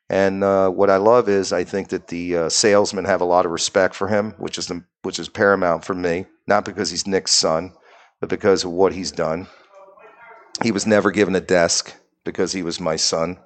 And 0.10 0.44
uh, 0.44 0.70
what 0.70 0.90
I 0.90 0.98
love 0.98 1.30
is 1.30 1.54
I 1.54 1.64
think 1.64 1.90
that 1.90 2.08
the 2.08 2.36
uh, 2.36 2.50
salesmen 2.50 3.06
have 3.06 3.22
a 3.22 3.26
lot 3.26 3.46
of 3.46 3.52
respect 3.52 3.96
for 3.96 4.08
him, 4.08 4.32
which 4.38 4.58
is 4.58 4.68
the, 4.68 4.84
which 5.04 5.18
is 5.18 5.30
paramount 5.30 5.86
for 5.86 5.94
me. 5.94 6.26
Not 6.48 6.66
because 6.66 6.90
he's 6.92 7.08
Nick's 7.08 7.34
son, 7.34 7.74
but 8.20 8.30
because 8.30 8.64
of 8.66 8.72
what 8.72 8.94
he's 8.94 9.12
done. 9.12 9.48
He 10.62 10.72
was 10.72 10.86
never 10.86 11.12
given 11.12 11.36
a 11.36 11.42
desk 11.42 11.94
because 12.26 12.52
he 12.52 12.64
was 12.64 12.80
my 12.80 12.96
son. 12.96 13.38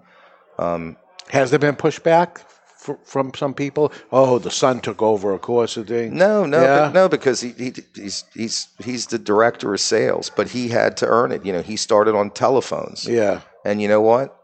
Um, 0.60 0.98
Has 1.30 1.50
there 1.50 1.60
been 1.60 1.76
pushback 1.76 2.40
f- 2.88 2.98
from 3.06 3.34
some 3.34 3.54
people? 3.54 3.92
Oh, 4.12 4.40
the 4.40 4.52
son 4.52 4.80
took 4.82 5.02
over, 5.02 5.32
of 5.34 5.42
course. 5.42 5.76
The 5.76 5.84
thing. 5.84 6.16
No, 6.18 6.46
no, 6.46 6.62
Yeah. 6.62 6.80
but- 6.86 6.94
no, 6.94 7.10
because 7.10 7.42
he, 7.42 7.50
he 7.52 7.74
he's 7.96 8.24
he's 8.34 8.68
he's 8.84 9.08
the 9.08 9.20
director 9.20 9.74
of 9.74 9.80
sales, 9.80 10.30
but 10.36 10.50
he 10.50 10.68
had 10.70 10.98
to 10.98 11.08
earn 11.08 11.32
it. 11.32 11.46
You 11.46 11.54
know, 11.54 11.62
he 11.62 11.76
started 11.78 12.16
on 12.16 12.30
telephones, 12.32 13.06
Yeah. 13.08 13.42
and 13.66 13.82
you 13.82 13.88
know 13.88 14.02
what? 14.02 14.36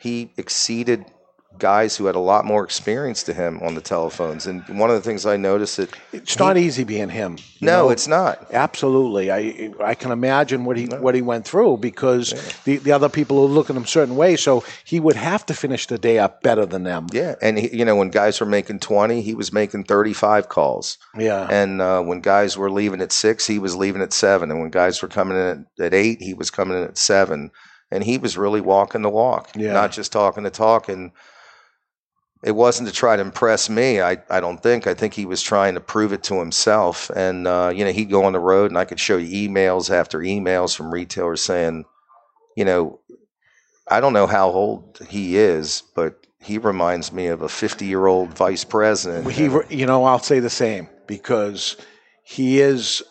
He 0.00 0.32
exceeded 0.36 1.04
guys 1.58 1.96
who 1.96 2.06
had 2.06 2.14
a 2.16 2.20
lot 2.20 2.44
more 2.44 2.64
experience 2.64 3.22
to 3.24 3.32
him 3.32 3.60
on 3.62 3.74
the 3.74 3.80
telephones. 3.80 4.46
And 4.46 4.62
one 4.78 4.90
of 4.90 4.96
the 4.96 5.02
things 5.02 5.24
I 5.24 5.36
noticed 5.36 5.76
that 5.76 5.90
It's 6.12 6.38
not 6.38 6.56
easy 6.56 6.84
being 6.84 7.08
him. 7.08 7.38
no, 7.60 7.84
know? 7.84 7.90
it's 7.90 8.08
not. 8.08 8.46
Absolutely, 8.52 9.30
I 9.30 9.72
I 9.80 9.94
can 9.94 10.10
imagine 10.10 10.64
what 10.64 10.76
he 10.76 10.86
what 10.86 11.14
he 11.14 11.22
went 11.22 11.44
through 11.44 11.78
because 11.78 12.32
the, 12.64 12.78
the 12.78 12.92
other 12.92 13.08
people 13.08 13.36
will 13.36 13.48
look 13.50 13.70
at 13.70 13.76
him 13.76 13.84
a 13.84 13.86
certain 13.86 14.16
way. 14.16 14.36
So 14.36 14.64
he 14.84 14.98
would 15.00 15.16
have 15.16 15.46
to 15.46 15.54
finish 15.54 15.86
the 15.86 15.98
day 15.98 16.18
up 16.18 16.42
better 16.42 16.66
than 16.66 16.82
them. 16.82 17.06
Yeah, 17.12 17.34
and 17.40 17.58
he, 17.58 17.76
you 17.76 17.84
know 17.84 17.96
when 17.96 18.10
guys 18.10 18.40
were 18.40 18.46
making 18.46 18.80
twenty, 18.80 19.22
he 19.22 19.34
was 19.34 19.52
making 19.52 19.84
thirty-five 19.84 20.48
calls. 20.48 20.98
Yeah, 21.18 21.46
And 21.50 21.80
uh, 21.80 22.02
when 22.02 22.20
guys 22.20 22.56
were 22.58 22.70
leaving 22.70 23.00
at 23.00 23.12
six, 23.12 23.46
he 23.46 23.58
was 23.58 23.76
leaving 23.76 24.02
at 24.02 24.12
seven. 24.12 24.50
And 24.50 24.60
when 24.60 24.70
guys 24.70 25.00
were 25.02 25.08
coming 25.08 25.36
in 25.38 25.66
at, 25.78 25.86
at 25.86 25.94
eight, 25.94 26.20
he 26.20 26.34
was 26.34 26.50
coming 26.50 26.76
in 26.76 26.84
at 26.84 26.98
seven. 26.98 27.50
And 27.90 28.02
he 28.02 28.18
was 28.18 28.36
really 28.36 28.60
walking 28.60 29.02
the 29.02 29.10
walk, 29.10 29.50
Yeah. 29.54 29.72
not 29.72 29.92
just 29.92 30.10
talking 30.10 30.42
the 30.42 30.50
talk. 30.50 30.88
And 30.88 31.12
it 32.44 32.54
wasn't 32.54 32.86
to 32.86 32.94
try 32.94 33.16
to 33.16 33.22
impress 33.22 33.70
me. 33.70 34.02
I, 34.02 34.18
I 34.28 34.38
don't 34.38 34.62
think. 34.62 34.86
I 34.86 34.92
think 34.92 35.14
he 35.14 35.24
was 35.24 35.40
trying 35.40 35.74
to 35.74 35.80
prove 35.80 36.12
it 36.12 36.22
to 36.24 36.38
himself. 36.38 37.10
And, 37.16 37.48
uh, 37.48 37.72
you 37.74 37.86
know, 37.86 37.90
he'd 37.90 38.10
go 38.10 38.24
on 38.24 38.34
the 38.34 38.38
road 38.38 38.70
and 38.70 38.76
I 38.76 38.84
could 38.84 39.00
show 39.00 39.16
you 39.16 39.48
emails 39.48 39.90
after 39.90 40.18
emails 40.18 40.76
from 40.76 40.92
retailers 40.92 41.42
saying, 41.42 41.86
you 42.54 42.66
know, 42.66 43.00
I 43.88 44.00
don't 44.00 44.12
know 44.12 44.26
how 44.26 44.50
old 44.50 45.00
he 45.08 45.38
is, 45.38 45.84
but 45.94 46.26
he 46.38 46.58
reminds 46.58 47.12
me 47.12 47.28
of 47.28 47.40
a 47.40 47.48
50 47.48 47.86
year 47.86 48.06
old 48.06 48.34
vice 48.34 48.64
president. 48.64 49.30
he 49.32 49.44
you 49.70 49.86
know 49.86 50.04
I'll 50.04 50.18
say 50.18 50.40
the 50.40 50.50
same 50.50 50.88
because 51.06 51.76
he 52.22 52.60
is 52.60 53.02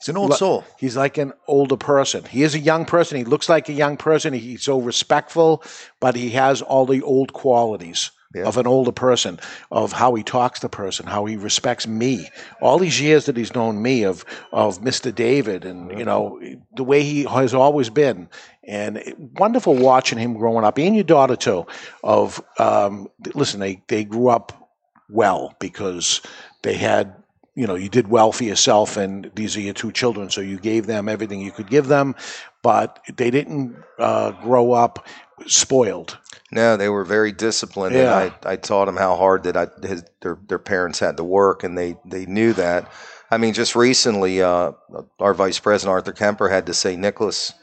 He's 0.00 0.08
an 0.08 0.16
old 0.16 0.34
soul. 0.34 0.64
He's 0.78 0.96
like 0.96 1.18
an 1.18 1.34
older 1.46 1.76
person. 1.76 2.24
He 2.24 2.42
is 2.42 2.54
a 2.54 2.58
young 2.58 2.86
person. 2.86 3.18
He 3.18 3.24
looks 3.24 3.50
like 3.50 3.68
a 3.68 3.72
young 3.72 3.98
person. 3.98 4.32
He's 4.32 4.62
so 4.62 4.80
respectful, 4.80 5.62
but 6.00 6.16
he 6.16 6.30
has 6.30 6.62
all 6.62 6.86
the 6.86 7.02
old 7.02 7.34
qualities 7.34 8.10
Yeah. 8.32 8.44
of 8.44 8.58
an 8.58 8.66
older 8.68 8.92
person, 8.92 9.40
of 9.72 9.90
how 9.90 10.14
he 10.14 10.22
talks 10.22 10.60
to 10.60 10.68
person, 10.68 11.06
how 11.06 11.24
he 11.24 11.36
respects 11.36 11.88
me. 11.88 12.28
All 12.60 12.78
these 12.78 13.00
years 13.00 13.26
that 13.26 13.36
he's 13.36 13.56
known 13.56 13.82
me, 13.82 14.04
of 14.04 14.24
of 14.52 14.80
Mr. 14.82 15.12
David, 15.12 15.64
and 15.64 15.98
you 15.98 16.04
know 16.04 16.40
the 16.76 16.84
way 16.84 17.02
he 17.02 17.24
has 17.24 17.54
always 17.54 17.90
been, 17.90 18.28
and 18.62 19.02
wonderful 19.36 19.74
watching 19.74 20.16
him 20.16 20.34
growing 20.34 20.64
up, 20.64 20.78
and 20.78 20.94
your 20.94 21.02
daughter 21.02 21.34
too. 21.34 21.66
Of 22.04 22.40
um, 22.60 23.08
listen, 23.34 23.58
they 23.58 23.82
they 23.88 24.04
grew 24.04 24.28
up 24.28 24.70
well 25.08 25.56
because 25.58 26.20
they 26.62 26.74
had 26.74 27.12
you 27.60 27.66
know 27.68 27.74
you 27.84 27.90
did 27.98 28.06
well 28.08 28.32
for 28.32 28.44
yourself 28.44 28.96
and 28.96 29.30
these 29.34 29.56
are 29.56 29.60
your 29.68 29.74
two 29.74 29.92
children 29.92 30.30
so 30.30 30.40
you 30.40 30.58
gave 30.58 30.86
them 30.86 31.08
everything 31.08 31.40
you 31.40 31.52
could 31.52 31.68
give 31.76 31.86
them 31.88 32.14
but 32.62 32.88
they 33.16 33.30
didn't 33.30 33.76
uh, 33.98 34.30
grow 34.46 34.72
up 34.84 35.06
spoiled 35.46 36.18
No, 36.52 36.76
they 36.76 36.88
were 36.88 37.04
very 37.04 37.32
disciplined, 37.32 37.94
Yeah. 37.94 38.20
and 38.20 38.34
I, 38.44 38.52
I 38.52 38.56
taught 38.56 38.86
them 38.86 38.96
how 38.96 39.14
hard 39.16 39.40
that 39.44 39.56
I, 39.56 39.66
his, 39.86 40.04
their 40.22 40.36
their 40.50 40.58
parents 40.58 40.98
had 40.98 41.16
to 41.16 41.24
work, 41.24 41.64
and 41.64 41.72
they 41.78 41.90
they 42.04 42.26
knew 42.26 42.52
that. 42.54 42.90
I 43.30 43.36
mean, 43.38 43.54
just 43.54 43.76
recently, 43.76 44.42
uh, 44.42 44.72
our 45.18 45.34
vice 45.34 45.60
president 45.60 45.92
Arthur 45.96 46.12
Kemper 46.12 46.48
had 46.50 46.66
to 46.66 46.74
say, 46.74 46.96
"Nicholas, 46.96 47.54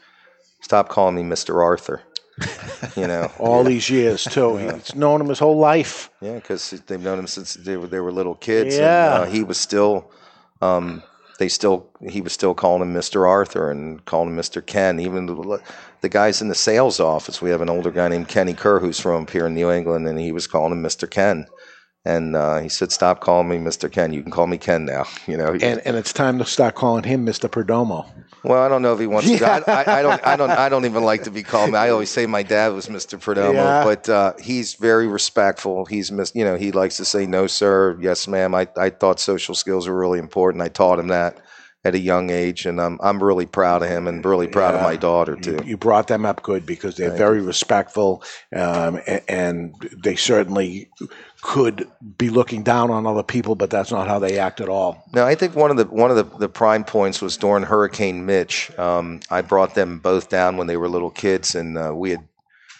stop 0.62 0.88
calling 0.88 1.14
me 1.16 1.22
Mister 1.22 1.62
Arthur." 1.62 2.00
you 2.96 3.06
know, 3.06 3.30
all 3.38 3.64
these 3.64 3.90
years 3.90 4.24
too 4.24 4.56
he's 4.56 4.94
known 4.94 5.20
him 5.20 5.28
his 5.28 5.38
whole 5.38 5.58
life 5.58 6.10
yeah, 6.20 6.34
because 6.34 6.70
they've 6.86 7.00
known 7.00 7.18
him 7.18 7.26
since 7.26 7.54
they 7.54 7.76
were 7.76 7.86
they 7.86 8.00
were 8.00 8.12
little 8.12 8.34
kids. 8.34 8.76
Yeah. 8.76 9.22
and, 9.22 9.24
uh, 9.24 9.30
he 9.30 9.42
was 9.42 9.58
still. 9.58 10.10
Um, 10.60 11.02
they 11.38 11.48
still 11.48 11.88
he 12.08 12.20
was 12.20 12.32
still 12.32 12.52
calling 12.52 12.82
him 12.82 12.92
Mr. 12.92 13.26
Arthur 13.26 13.70
and 13.70 14.04
calling 14.04 14.30
him 14.30 14.36
Mr. 14.36 14.64
Ken. 14.64 14.98
Even 15.00 15.26
the, 15.26 15.62
the 16.00 16.08
guys 16.08 16.42
in 16.42 16.48
the 16.48 16.54
sales 16.54 17.00
office, 17.00 17.40
we 17.40 17.50
have 17.50 17.60
an 17.60 17.70
older 17.70 17.92
guy 17.92 18.08
named 18.08 18.28
Kenny 18.28 18.54
Kerr 18.54 18.80
who's 18.80 19.00
from 19.00 19.22
up 19.22 19.30
here 19.30 19.46
in 19.46 19.54
New 19.54 19.70
England, 19.70 20.06
and 20.06 20.18
he 20.18 20.32
was 20.32 20.48
calling 20.48 20.72
him 20.72 20.82
Mr. 20.82 21.08
Ken. 21.08 21.46
And 22.08 22.34
uh, 22.36 22.58
he 22.60 22.68
said, 22.68 22.90
"Stop 22.90 23.20
calling 23.20 23.48
me 23.48 23.58
Mr. 23.58 23.90
Ken. 23.92 24.12
You 24.12 24.22
can 24.22 24.30
call 24.32 24.46
me 24.46 24.58
Ken 24.58 24.84
now." 24.84 25.04
You 25.28 25.36
know. 25.36 25.52
and 25.52 25.80
and 25.84 25.96
it's 25.96 26.12
time 26.12 26.38
to 26.38 26.44
start 26.46 26.74
calling 26.74 27.04
him 27.04 27.26
mr 27.26 27.48
perdomo 27.50 28.06
well, 28.44 28.62
I 28.62 28.68
don't 28.68 28.82
know 28.82 28.92
if 28.94 29.00
he 29.00 29.06
wants 29.06 29.28
to. 29.28 29.44
I, 29.44 29.58
I, 29.66 29.98
I 29.98 30.02
don't. 30.02 30.26
I 30.26 30.36
don't. 30.36 30.50
I 30.50 30.68
don't 30.68 30.84
even 30.84 31.02
like 31.02 31.24
to 31.24 31.30
be 31.30 31.42
called. 31.42 31.74
I 31.74 31.90
always 31.90 32.08
say 32.08 32.24
my 32.26 32.42
dad 32.44 32.72
was 32.72 32.86
Mr. 32.86 33.18
Perdomo, 33.18 33.52
Yeah. 33.54 33.84
but 33.84 34.08
uh, 34.08 34.32
he's 34.40 34.74
very 34.74 35.08
respectful. 35.08 35.84
He's 35.86 36.12
mis- 36.12 36.32
You 36.36 36.44
know, 36.44 36.56
he 36.56 36.70
likes 36.70 36.96
to 36.98 37.04
say 37.04 37.26
no, 37.26 37.46
sir, 37.48 37.98
yes, 38.00 38.28
ma'am. 38.28 38.54
I, 38.54 38.68
I 38.76 38.90
thought 38.90 39.18
social 39.18 39.54
skills 39.56 39.88
were 39.88 39.98
really 39.98 40.20
important. 40.20 40.62
I 40.62 40.68
taught 40.68 41.00
him 41.00 41.08
that 41.08 41.38
at 41.84 41.94
a 41.94 41.98
young 41.98 42.30
age, 42.30 42.64
and 42.64 42.80
I'm 42.80 42.98
I'm 43.02 43.22
really 43.22 43.46
proud 43.46 43.82
of 43.82 43.88
him 43.88 44.06
and 44.06 44.24
really 44.24 44.46
proud 44.46 44.74
of 44.74 44.82
my 44.82 44.96
daughter 44.96 45.34
too. 45.36 45.58
you 45.64 45.76
brought 45.76 46.06
them 46.06 46.24
up 46.24 46.42
good 46.42 46.64
because 46.64 46.96
they're 46.96 47.16
very 47.16 47.40
respectful 47.40 48.22
um, 48.54 49.00
a- 49.06 49.28
and 49.30 49.74
they 50.04 50.16
certainly 50.16 50.90
could 51.40 51.88
be 52.16 52.30
looking 52.30 52.62
down 52.62 52.90
on 52.90 53.06
other 53.06 53.22
people 53.22 53.54
but 53.54 53.70
that's 53.70 53.90
not 53.90 54.08
how 54.08 54.18
they 54.18 54.38
act 54.38 54.60
at 54.60 54.68
all 54.68 55.04
No, 55.14 55.24
I 55.24 55.34
think 55.34 55.54
one 55.54 55.70
of 55.70 55.76
the 55.76 55.84
one 55.84 56.10
of 56.10 56.16
the, 56.16 56.38
the 56.38 56.48
prime 56.48 56.84
points 56.84 57.22
was 57.22 57.36
during 57.36 57.62
Hurricane 57.62 58.26
Mitch. 58.26 58.76
Um, 58.78 59.20
I 59.30 59.42
brought 59.42 59.74
them 59.74 59.98
both 59.98 60.28
down 60.28 60.56
when 60.56 60.66
they 60.66 60.76
were 60.76 60.88
little 60.88 61.10
kids, 61.10 61.54
and 61.54 61.78
uh, 61.78 61.92
we 61.94 62.10
had 62.10 62.26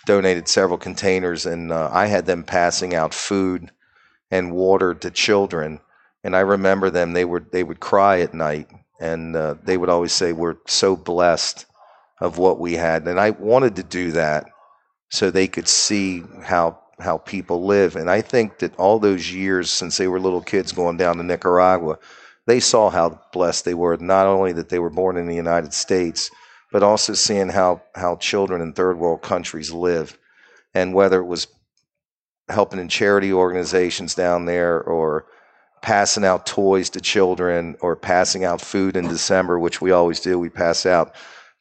donated 0.06 0.48
several 0.48 0.78
containers, 0.78 1.46
and 1.46 1.70
uh, 1.70 1.90
I 1.92 2.06
had 2.06 2.26
them 2.26 2.42
passing 2.42 2.94
out 2.94 3.14
food 3.14 3.70
and 4.30 4.52
water 4.52 4.94
to 4.94 5.10
children. 5.10 5.80
And 6.24 6.34
I 6.34 6.40
remember 6.40 6.90
them; 6.90 7.12
they 7.12 7.24
would 7.24 7.52
they 7.52 7.62
would 7.62 7.80
cry 7.80 8.20
at 8.20 8.34
night, 8.34 8.68
and 9.00 9.36
uh, 9.36 9.54
they 9.62 9.76
would 9.76 9.88
always 9.88 10.12
say, 10.12 10.32
"We're 10.32 10.56
so 10.66 10.96
blessed 10.96 11.66
of 12.20 12.38
what 12.38 12.58
we 12.58 12.74
had." 12.74 13.06
And 13.06 13.20
I 13.20 13.30
wanted 13.30 13.76
to 13.76 13.82
do 13.82 14.12
that 14.12 14.46
so 15.10 15.30
they 15.30 15.46
could 15.46 15.68
see 15.68 16.24
how 16.42 16.80
how 17.00 17.18
people 17.18 17.64
live. 17.64 17.96
And 17.96 18.10
I 18.10 18.20
think 18.20 18.58
that 18.58 18.76
all 18.76 18.98
those 18.98 19.32
years 19.32 19.70
since 19.70 19.96
they 19.96 20.08
were 20.08 20.20
little 20.20 20.42
kids 20.42 20.72
going 20.72 20.96
down 20.96 21.16
to 21.16 21.22
Nicaragua, 21.22 21.98
they 22.46 22.60
saw 22.60 22.90
how 22.90 23.20
blessed 23.32 23.64
they 23.64 23.74
were. 23.74 23.96
Not 23.96 24.26
only 24.26 24.52
that 24.52 24.68
they 24.68 24.78
were 24.78 24.90
born 24.90 25.16
in 25.16 25.26
the 25.26 25.34
United 25.34 25.72
States, 25.72 26.30
but 26.72 26.82
also 26.82 27.14
seeing 27.14 27.48
how 27.48 27.82
how 27.94 28.16
children 28.16 28.60
in 28.60 28.72
third 28.72 28.98
world 28.98 29.22
countries 29.22 29.72
live, 29.72 30.18
and 30.74 30.94
whether 30.94 31.20
it 31.20 31.26
was 31.26 31.46
helping 32.48 32.78
in 32.80 32.88
charity 32.88 33.32
organizations 33.32 34.14
down 34.14 34.46
there 34.46 34.80
or 34.80 35.26
passing 35.82 36.24
out 36.24 36.46
toys 36.46 36.90
to 36.90 37.00
children 37.00 37.76
or 37.80 37.94
passing 37.94 38.44
out 38.44 38.60
food 38.60 38.96
in 38.96 39.06
December, 39.06 39.58
which 39.58 39.80
we 39.80 39.90
always 39.90 40.20
do. 40.20 40.38
We 40.38 40.48
pass 40.48 40.86
out 40.86 41.14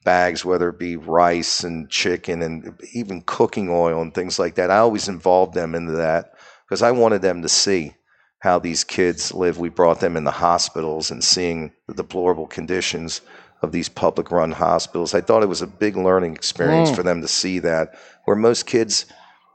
bags, 0.08 0.46
whether 0.46 0.70
it 0.70 0.80
be 0.80 0.96
rice 0.96 1.66
and 1.66 1.90
chicken 1.90 2.42
and 2.42 2.80
even 2.94 3.22
cooking 3.24 3.68
oil 3.70 4.02
and 4.02 4.14
things 4.14 4.40
like 4.40 4.56
that. 4.56 4.72
I 4.72 4.78
always 4.78 5.10
involved 5.10 5.54
them 5.54 5.76
into 5.76 5.92
that 5.98 6.32
because 6.66 6.82
I 6.82 6.92
wanted 6.92 7.22
them 7.22 7.42
to 7.42 7.50
see 7.50 7.94
how 8.40 8.58
these 8.58 8.86
kids 8.86 9.34
live. 9.34 9.58
We 9.58 9.68
brought 9.68 10.00
them 10.00 10.16
in 10.16 10.24
the 10.24 10.32
hospitals 10.32 11.12
and 11.12 11.22
seeing 11.22 11.74
the 11.88 11.94
deplorable 11.94 12.48
conditions 12.48 13.20
of 13.62 13.74
these 13.74 13.90
public 13.90 14.32
run 14.32 14.54
hospitals. 14.54 15.14
I 15.14 15.20
thought 15.20 15.44
it 15.44 15.50
was 15.50 15.62
a 15.62 15.68
big 15.68 15.98
learning 15.98 16.36
experience 16.36 16.88
hmm. 16.88 16.96
for 16.96 17.04
them 17.04 17.20
to 17.20 17.28
see 17.28 17.60
that, 17.60 18.00
where 18.24 18.38
most 18.38 18.66
kids 18.66 19.08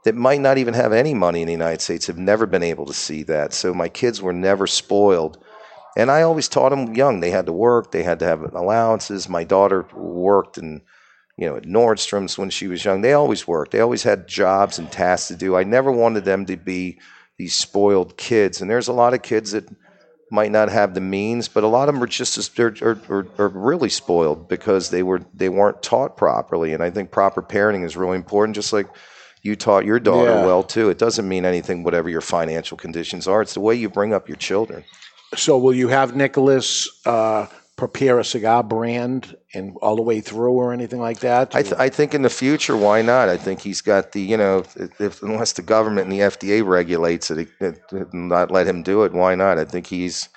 that 0.03 0.13
might 0.13 0.41
not 0.41 0.59
even 0.59 0.75
have 0.75 0.93
any 0.93 1.15
money 1.15 1.41
in 1.41 1.47
the 1.47 1.51
United 1.51 1.81
States 1.81 2.05
have 2.05 2.19
never 2.19 2.45
been 2.45 2.61
able 2.61 2.85
to 2.85 2.93
see 2.93 3.23
that. 3.23 3.53
So 3.53 3.73
my 3.73 3.89
kids 3.89 4.21
were 4.21 4.33
never 4.33 4.67
spoiled. 4.67 5.43
And 5.95 6.09
I 6.09 6.23
always 6.23 6.47
taught 6.47 6.69
them 6.69 6.95
young. 6.95 7.19
They 7.19 7.29
had 7.29 7.45
to 7.45 7.53
work. 7.53 7.91
They 7.91 8.03
had 8.03 8.19
to 8.19 8.25
have 8.25 8.41
allowances. 8.53 9.29
My 9.29 9.43
daughter 9.43 9.85
worked 9.93 10.57
and 10.57 10.81
you 11.37 11.47
know 11.47 11.55
at 11.55 11.63
Nordstrom's 11.63 12.37
when 12.37 12.49
she 12.49 12.67
was 12.67 12.83
young. 12.83 13.01
They 13.01 13.13
always 13.13 13.47
worked. 13.47 13.71
They 13.71 13.79
always 13.79 14.03
had 14.03 14.27
jobs 14.27 14.79
and 14.79 14.91
tasks 14.91 15.27
to 15.27 15.35
do. 15.35 15.55
I 15.55 15.63
never 15.63 15.91
wanted 15.91 16.25
them 16.25 16.45
to 16.47 16.57
be 16.57 16.99
these 17.37 17.55
spoiled 17.55 18.17
kids. 18.17 18.61
And 18.61 18.69
there's 18.69 18.87
a 18.87 18.93
lot 18.93 19.13
of 19.13 19.21
kids 19.21 19.51
that 19.51 19.65
might 20.31 20.51
not 20.51 20.69
have 20.69 20.95
the 20.95 21.01
means, 21.01 21.47
but 21.47 21.63
a 21.63 21.67
lot 21.67 21.89
of 21.89 21.95
them 21.95 22.03
are 22.03 22.07
just 22.07 22.37
as 22.39 22.49
are, 22.59 22.75
are, 22.81 22.99
are, 23.09 23.27
are 23.37 23.49
really 23.49 23.89
spoiled 23.89 24.47
because 24.47 24.89
they 24.89 25.03
were 25.03 25.21
they 25.33 25.49
weren't 25.49 25.83
taught 25.83 26.17
properly. 26.17 26.73
And 26.73 26.81
I 26.81 26.89
think 26.89 27.11
proper 27.11 27.41
parenting 27.43 27.85
is 27.85 27.95
really 27.95 28.15
important. 28.15 28.55
Just 28.55 28.73
like 28.73 28.87
you 29.43 29.55
taught 29.55 29.85
your 29.85 29.99
daughter 29.99 30.31
Yeah. 30.31 30.45
well 30.45 30.63
too. 30.63 30.89
It 30.89 30.97
doesn't 30.97 31.27
mean 31.27 31.45
anything 31.45 31.83
whatever 31.83 32.09
your 32.09 32.21
financial 32.21 32.77
conditions 32.77 33.27
are. 33.27 33.41
It's 33.43 33.53
the 33.53 33.59
way 33.59 33.75
you 33.75 33.89
bring 33.89 34.13
up 34.13 34.27
your 34.27 34.37
children. 34.37 34.83
So 35.35 35.57
will 35.57 35.73
you 35.75 35.87
have 35.87 36.15
nicholas 36.15 36.89
uh, 37.05 37.45
prepare 37.75 38.19
a 38.19 38.23
cigar 38.23 38.63
brand 38.63 39.35
and 39.53 39.75
all 39.81 39.95
the 39.95 40.01
way 40.01 40.21
through 40.21 40.51
or 40.53 40.71
anything 40.73 40.99
like 40.99 41.19
that 41.19 41.53
I, 41.55 41.63
th- 41.63 41.73
I 41.79 41.89
think 41.89 42.13
in 42.13 42.21
the 42.21 42.29
future, 42.29 42.77
why 42.77 43.01
not? 43.01 43.29
I 43.29 43.37
think 43.37 43.59
he's 43.61 43.81
got 43.81 44.11
the, 44.13 44.21
you 44.21 44.37
know, 44.37 44.59
if, 44.59 44.99
if 45.01 45.21
unless 45.23 45.53
the 45.53 45.61
government 45.63 46.03
and 46.09 46.11
the 46.11 46.19
FDA 46.23 46.65
regulates 46.65 47.29
it, 47.31 47.47
it, 47.59 47.79
it, 47.91 48.13
not 48.13 48.51
let 48.51 48.67
him 48.67 48.83
do 48.83 49.03
it. 49.03 49.11
Why 49.13 49.35
not? 49.35 49.57
I 49.59 49.65
think 49.65 49.87
he's 49.87 50.29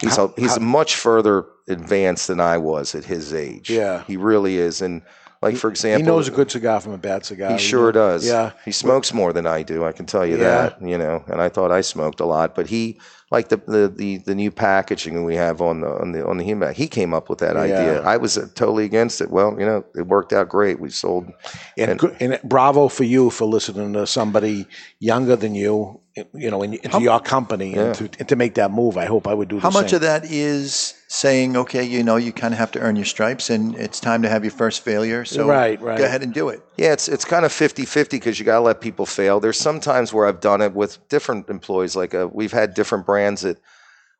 he's 0.00 0.16
How- 0.16 0.34
he's 0.36 0.56
how- 0.56 0.62
much 0.62 0.94
further 0.96 1.44
advanced 1.68 2.26
than 2.28 2.40
I 2.40 2.58
was 2.58 2.94
at 2.94 3.04
his 3.04 3.32
age. 3.32 3.70
Yeah. 3.70 4.02
he 4.04 4.16
really 4.16 4.56
is. 4.58 4.82
And 4.82 5.02
like 5.42 5.56
for 5.56 5.68
example, 5.70 6.00
he 6.00 6.06
knows 6.06 6.28
a 6.28 6.30
good 6.30 6.50
cigar 6.50 6.80
from 6.80 6.92
a 6.92 6.98
bad 6.98 7.24
cigar 7.26 7.52
He 7.52 7.58
sure 7.58 7.90
does. 7.92 8.24
yeah 8.26 8.52
He 8.64 8.72
smokes 8.72 9.12
more 9.12 9.32
than 9.32 9.46
I 9.46 9.62
do. 9.62 9.84
I 9.84 9.92
can 9.92 10.06
tell 10.06 10.24
you 10.24 10.36
Yeah. 10.38 10.68
that. 10.70 10.82
You 10.82 10.96
know, 10.98 11.24
and 11.26 11.40
I 11.42 11.48
thought 11.48 11.70
I 11.72 11.80
smoked 11.82 12.20
a 12.20 12.24
lot, 12.26 12.54
but 12.54 12.66
he 12.68 12.98
like 13.32 13.48
the 13.48 13.56
the 13.56 13.88
the, 13.88 14.18
the 14.18 14.34
new 14.34 14.50
packaging 14.50 15.24
we 15.24 15.36
have 15.36 15.60
on 15.62 15.80
the 15.80 15.88
on 15.88 16.12
the 16.12 16.26
on 16.26 16.36
the 16.38 16.44
human. 16.44 16.74
He 16.74 16.86
came 16.86 17.12
up 17.14 17.28
with 17.30 17.38
that 17.40 17.56
idea. 17.56 18.02
I 18.02 18.18
was 18.18 18.36
uh, 18.38 18.46
totally 18.54 18.84
against 18.84 19.20
it. 19.22 19.30
Well, 19.30 19.56
you 19.58 19.64
know, 19.66 19.84
it 19.96 20.06
worked 20.06 20.32
out 20.34 20.48
great. 20.50 20.78
We 20.80 20.90
sold. 20.90 21.32
and, 21.78 21.98
good, 21.98 22.14
and 22.20 22.38
bravo 22.44 22.88
for 22.88 23.04
you 23.04 23.30
for 23.30 23.46
listening 23.46 23.94
to 23.94 24.06
somebody 24.06 24.66
younger 25.00 25.34
than 25.36 25.54
you, 25.54 26.00
you 26.34 26.50
know, 26.50 26.62
in, 26.62 26.74
into 26.74 27.00
your 27.00 27.20
company 27.20 27.74
and, 27.74 27.94
to, 27.94 28.10
and 28.18 28.28
to 28.28 28.36
make 28.36 28.54
that 28.54 28.70
move. 28.70 28.98
I 28.98 29.06
hope 29.06 29.26
I 29.26 29.32
would 29.32 29.48
do 29.48 29.56
the 29.56 29.62
How 29.62 29.70
much 29.70 29.90
same. 29.90 29.96
of 29.96 30.00
that 30.02 30.24
is 30.30 30.94
saying, 31.08 31.56
okay, 31.56 31.84
you 31.84 32.02
know, 32.02 32.16
you 32.16 32.32
kind 32.32 32.52
of 32.52 32.58
have 32.58 32.70
to 32.72 32.80
earn 32.80 32.96
your 32.96 33.06
stripes 33.06 33.48
and 33.48 33.74
it's 33.76 33.98
time 33.98 34.22
to 34.22 34.28
have 34.28 34.44
your 34.44 34.50
first 34.50 34.82
failure. 34.82 35.24
So 35.24 35.48
Right, 35.48 35.80
right. 35.80 35.96
go 35.96 36.04
ahead 36.04 36.22
and 36.22 36.34
do 36.34 36.50
it. 36.50 36.62
Yeah, 36.76 36.92
it's 36.92 37.08
it's 37.08 37.24
kind 37.24 37.44
of 37.44 37.52
50-50 37.52 38.10
because 38.10 38.38
you 38.38 38.44
got 38.44 38.56
to 38.56 38.60
let 38.60 38.80
people 38.80 39.06
fail. 39.06 39.40
There's 39.40 39.58
some 39.58 39.80
times 39.80 40.12
where 40.12 40.26
I've 40.26 40.40
done 40.40 40.60
it 40.60 40.74
with 40.74 40.98
different 41.08 41.48
employees. 41.48 41.96
Like 41.96 42.14
uh, 42.14 42.28
we've 42.30 42.52
had 42.52 42.74
different 42.74 43.06
brands 43.06 43.40
that 43.42 43.58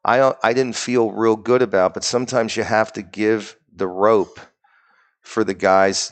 I 0.05 0.33
I 0.43 0.53
didn't 0.55 0.77
feel 0.77 1.13
real 1.13 1.37
good 1.37 1.63
about, 1.63 1.93
but 1.95 2.05
sometimes 2.05 2.57
you 2.57 2.63
have 2.65 2.93
to 2.95 3.03
give 3.03 3.57
the 3.75 3.87
rope 3.87 4.41
for 5.21 5.45
the 5.45 5.55
guys. 5.55 6.11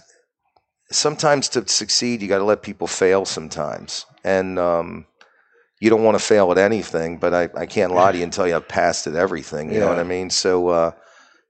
Sometimes 0.93 1.49
to 1.51 1.66
succeed, 1.69 2.21
you 2.21 2.29
got 2.29 2.38
to 2.38 2.45
let 2.45 2.62
people 2.62 2.87
fail. 2.87 3.25
Sometimes, 3.25 4.07
and 4.25 4.59
um, 4.59 5.07
you 5.81 5.90
don't 5.90 6.05
want 6.05 6.19
to 6.19 6.25
fail 6.25 6.53
at 6.53 6.59
anything. 6.59 7.19
But 7.19 7.35
I, 7.35 7.49
I 7.57 7.66
can't 7.66 7.93
lie 7.93 8.12
to 8.12 8.19
you 8.19 8.25
and 8.29 8.33
tell 8.33 8.47
you 8.47 8.55
I've 8.57 8.69
passed 8.69 9.07
at 9.07 9.14
everything. 9.14 9.73
You 9.73 9.81
know 9.81 9.88
what 9.88 9.99
I 9.99 10.05
mean? 10.05 10.31
So 10.31 10.69
uh, 10.69 10.90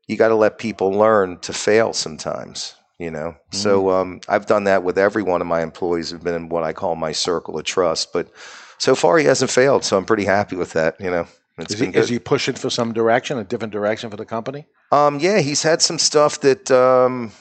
you 0.07 0.17
got 0.17 0.29
to 0.29 0.35
let 0.37 0.59
people 0.59 0.91
learn 0.93 1.39
to 1.41 1.53
fail 1.53 1.93
sometimes. 1.93 2.75
You 2.99 3.11
know, 3.11 3.35
so 3.51 3.85
Mm-hmm. 3.85 3.89
um, 4.13 4.21
I've 4.29 4.45
done 4.45 4.65
that 4.65 4.83
with 4.83 4.99
every 4.99 5.23
one 5.23 5.41
of 5.41 5.47
my 5.47 5.63
employees 5.63 6.11
who've 6.11 6.23
been 6.23 6.35
in 6.35 6.49
what 6.51 6.65
I 6.65 6.75
call 6.75 6.97
my 6.97 7.13
circle 7.13 7.59
of 7.59 7.65
trust. 7.65 8.13
But 8.13 8.29
so 8.77 8.95
far, 8.95 9.17
he 9.17 9.25
hasn't 9.25 9.51
failed, 9.51 9.85
so 9.85 9.97
I'm 9.97 10.05
pretty 10.05 10.27
happy 10.27 10.55
with 10.55 10.75
that. 10.75 11.01
You 11.01 11.11
know, 11.11 11.27
it's 11.57 11.73
Is 11.73 11.81
he, 11.81 11.87
is 11.87 12.09
he 12.11 12.19
pushing 12.19 12.57
for 12.57 12.69
some 12.69 12.93
direction, 12.93 13.39
a 13.39 13.45
different 13.45 13.73
direction 13.73 14.11
for 14.11 14.19
the 14.19 14.27
company? 14.27 14.67
Um, 14.93 15.19
yeah, 15.19 15.39
he's 15.41 15.63
had 15.63 15.81
some 15.81 15.99
stuff 15.99 16.41
that 16.43 16.71
um, 16.71 17.33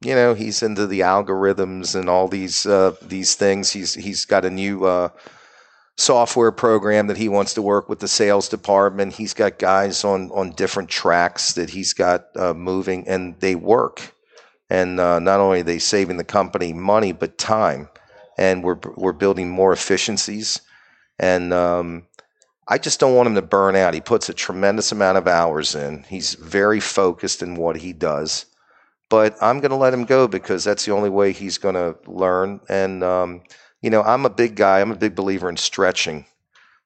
you 0.00 0.14
know 0.16 0.34
he's 0.34 0.60
into 0.60 0.88
the 0.88 1.00
algorithms 1.00 1.94
and 1.94 2.08
all 2.08 2.26
these 2.26 2.66
uh, 2.66 2.96
these 3.00 3.36
things. 3.36 3.70
He's 3.70 3.94
he's 3.94 4.24
got 4.24 4.44
a 4.44 4.50
new 4.50 4.86
uh, 4.86 5.10
software 5.96 6.52
program 6.52 7.06
that 7.06 7.16
he 7.16 7.28
wants 7.28 7.54
to 7.54 7.62
work 7.62 7.88
with 7.88 8.00
the 8.00 8.08
sales 8.08 8.48
department. 8.48 9.14
He's 9.14 9.34
got 9.34 9.58
guys 9.58 10.04
on 10.04 10.30
on 10.32 10.50
different 10.52 10.88
tracks 10.88 11.54
that 11.54 11.70
he's 11.70 11.92
got 11.92 12.26
uh, 12.36 12.54
moving, 12.54 13.08
and 13.08 13.38
they 13.40 13.54
work. 13.54 14.14
And 14.68 14.98
uh, 14.98 15.20
not 15.20 15.40
only 15.40 15.60
are 15.60 15.64
they 15.64 15.78
saving 15.78 16.16
the 16.16 16.24
company 16.24 16.72
money, 16.72 17.12
but 17.12 17.38
time, 17.38 17.88
and 18.36 18.62
we're 18.62 18.78
we're 18.96 19.12
building 19.12 19.50
more 19.50 19.72
efficiencies. 19.72 20.60
And 21.18 21.52
um, 21.52 22.06
I 22.68 22.78
just 22.78 23.00
don't 23.00 23.14
want 23.14 23.28
him 23.28 23.36
to 23.36 23.42
burn 23.42 23.76
out. 23.76 23.94
He 23.94 24.00
puts 24.00 24.28
a 24.28 24.34
tremendous 24.34 24.92
amount 24.92 25.18
of 25.18 25.28
hours 25.28 25.74
in. 25.74 26.04
He's 26.08 26.34
very 26.34 26.80
focused 26.80 27.42
in 27.42 27.54
what 27.54 27.76
he 27.76 27.92
does. 27.92 28.46
But 29.08 29.36
I'm 29.40 29.60
going 29.60 29.70
to 29.70 29.76
let 29.76 29.94
him 29.94 30.04
go 30.04 30.26
because 30.26 30.64
that's 30.64 30.84
the 30.84 30.92
only 30.92 31.10
way 31.10 31.32
he's 31.32 31.58
going 31.58 31.76
to 31.76 31.96
learn. 32.10 32.60
And 32.68 33.04
um, 33.04 33.42
you 33.86 33.90
know, 33.90 34.02
I'm 34.02 34.26
a 34.26 34.30
big 34.30 34.56
guy. 34.56 34.80
I'm 34.80 34.90
a 34.90 34.96
big 34.96 35.14
believer 35.14 35.48
in 35.48 35.56
stretching 35.56 36.26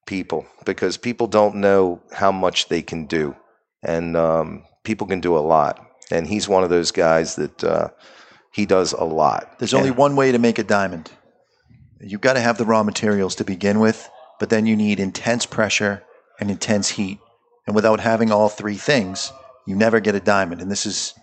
people 0.05 0.47
because 0.67 0.99
people 0.99 1.27
don't 1.29 1.55
know 1.57 2.03
how 2.13 2.31
much 2.31 2.69
they 2.69 2.83
can 2.83 3.07
do, 3.07 3.35
and 3.83 4.15
um, 4.19 4.65
people 4.85 5.07
can 5.07 5.19
do 5.21 5.35
a 5.35 5.41
lot. 5.41 5.81
And 6.11 6.27
he's 6.27 6.47
one 6.47 6.63
of 6.63 6.69
those 6.69 6.91
guys 6.91 7.37
that 7.37 7.65
uh, 7.65 7.89
he 8.53 8.67
does 8.67 8.93
a 8.93 9.05
lot. 9.05 9.59
There's 9.59 9.73
only 9.73 9.89
And- 9.89 9.97
one 9.97 10.15
way 10.15 10.31
to 10.31 10.39
make 10.39 10.59
a 10.59 10.63
diamond. 10.63 11.11
You've 12.03 12.21
got 12.21 12.35
to 12.35 12.41
have 12.41 12.59
the 12.59 12.67
raw 12.67 12.83
materials 12.83 13.35
to 13.37 13.45
begin 13.45 13.81
with, 13.81 14.07
but 14.39 14.51
then 14.51 14.67
you 14.67 14.77
need 14.77 15.01
intense 15.01 15.47
pressure 15.47 16.03
and 16.39 16.51
intense 16.51 16.91
heat. 16.91 17.19
And 17.67 17.75
without 17.75 18.01
having 18.01 18.31
all 18.31 18.51
three 18.51 18.77
things, 18.77 19.33
you 19.67 19.75
never 19.75 20.01
get 20.01 20.15
a 20.15 20.21
diamond. 20.21 20.61
And 20.61 20.71
this 20.71 20.85
is 20.85 21.15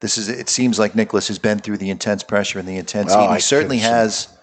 this 0.00 0.16
is 0.16 0.28
it 0.28 0.48
seems 0.48 0.78
like 0.78 0.94
Nicholas 0.94 1.26
has 1.26 1.40
been 1.40 1.58
through 1.58 1.78
the 1.78 1.90
intense 1.90 2.22
pressure 2.22 2.60
and 2.60 2.68
the 2.68 2.76
intense 2.76 3.12
Oh, 3.12 3.20
heat. 3.22 3.26
I 3.28 3.38
certainly 3.38 3.78
couldn't 3.78 3.90
see. 4.10 4.26
has 4.26 4.33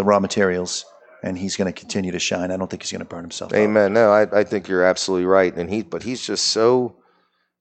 the 0.00 0.04
raw 0.04 0.18
materials 0.18 0.84
and 1.22 1.36
he's 1.38 1.56
going 1.56 1.70
to 1.72 1.78
continue 1.78 2.12
to 2.12 2.18
shine. 2.18 2.50
I 2.50 2.56
don't 2.56 2.68
think 2.70 2.82
he's 2.82 2.92
going 2.92 3.00
to 3.00 3.04
burn 3.04 3.22
himself 3.22 3.52
out. 3.52 3.58
Amen. 3.58 3.92
No, 3.92 4.10
I, 4.10 4.40
I 4.40 4.44
think 4.44 4.66
you're 4.68 4.84
absolutely 4.84 5.26
right. 5.26 5.54
And 5.54 5.68
he, 5.68 5.82
but 5.82 6.02
he's 6.02 6.24
just 6.26 6.48
so 6.48 6.96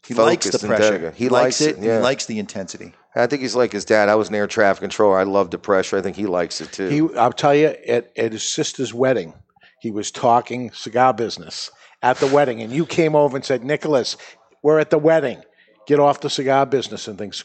He 0.07 0.13
likes 0.13 0.49
the 0.49 0.59
pressure. 0.65 0.81
dedicated. 0.83 1.13
He, 1.15 1.25
He 1.25 1.29
likes, 1.29 1.59
likes 1.59 1.61
it. 1.61 1.77
it, 1.77 1.83
yeah. 1.83 1.97
He 1.97 2.03
likes 2.03 2.25
the 2.25 2.39
intensity. 2.39 2.93
I 3.15 3.27
think 3.27 3.41
he's 3.41 3.55
like 3.55 3.73
his 3.73 3.83
dad. 3.83 4.07
I 4.07 4.15
was 4.15 4.29
an 4.29 4.35
air 4.35 4.47
traffic 4.47 4.81
controller. 4.81 5.19
I 5.19 5.23
love 5.23 5.51
the 5.51 5.57
pressure. 5.57 5.97
I 5.97 6.01
think 6.01 6.15
he 6.15 6.25
likes 6.25 6.61
it 6.61 6.71
too. 6.71 6.87
He, 6.87 7.17
I'll 7.17 7.33
tell 7.33 7.53
you, 7.53 7.67
at, 7.87 8.11
at 8.17 8.31
his 8.31 8.43
sister's 8.47 8.93
wedding, 8.93 9.33
he 9.81 9.91
was 9.91 10.09
talking 10.11 10.71
cigar 10.71 11.13
business 11.13 11.69
at 12.01 12.17
the 12.17 12.27
wedding, 12.27 12.61
and 12.61 12.71
you 12.71 12.85
came 12.85 13.13
over 13.15 13.35
and 13.35 13.43
said, 13.43 13.63
Nicholas, 13.63 14.15
we're 14.63 14.79
at 14.79 14.89
the 14.89 14.97
wedding. 14.97 15.41
Get 15.85 15.99
off 15.99 16.21
the 16.21 16.29
cigar 16.29 16.65
business 16.65 17.07
and 17.09 17.17
things. 17.17 17.43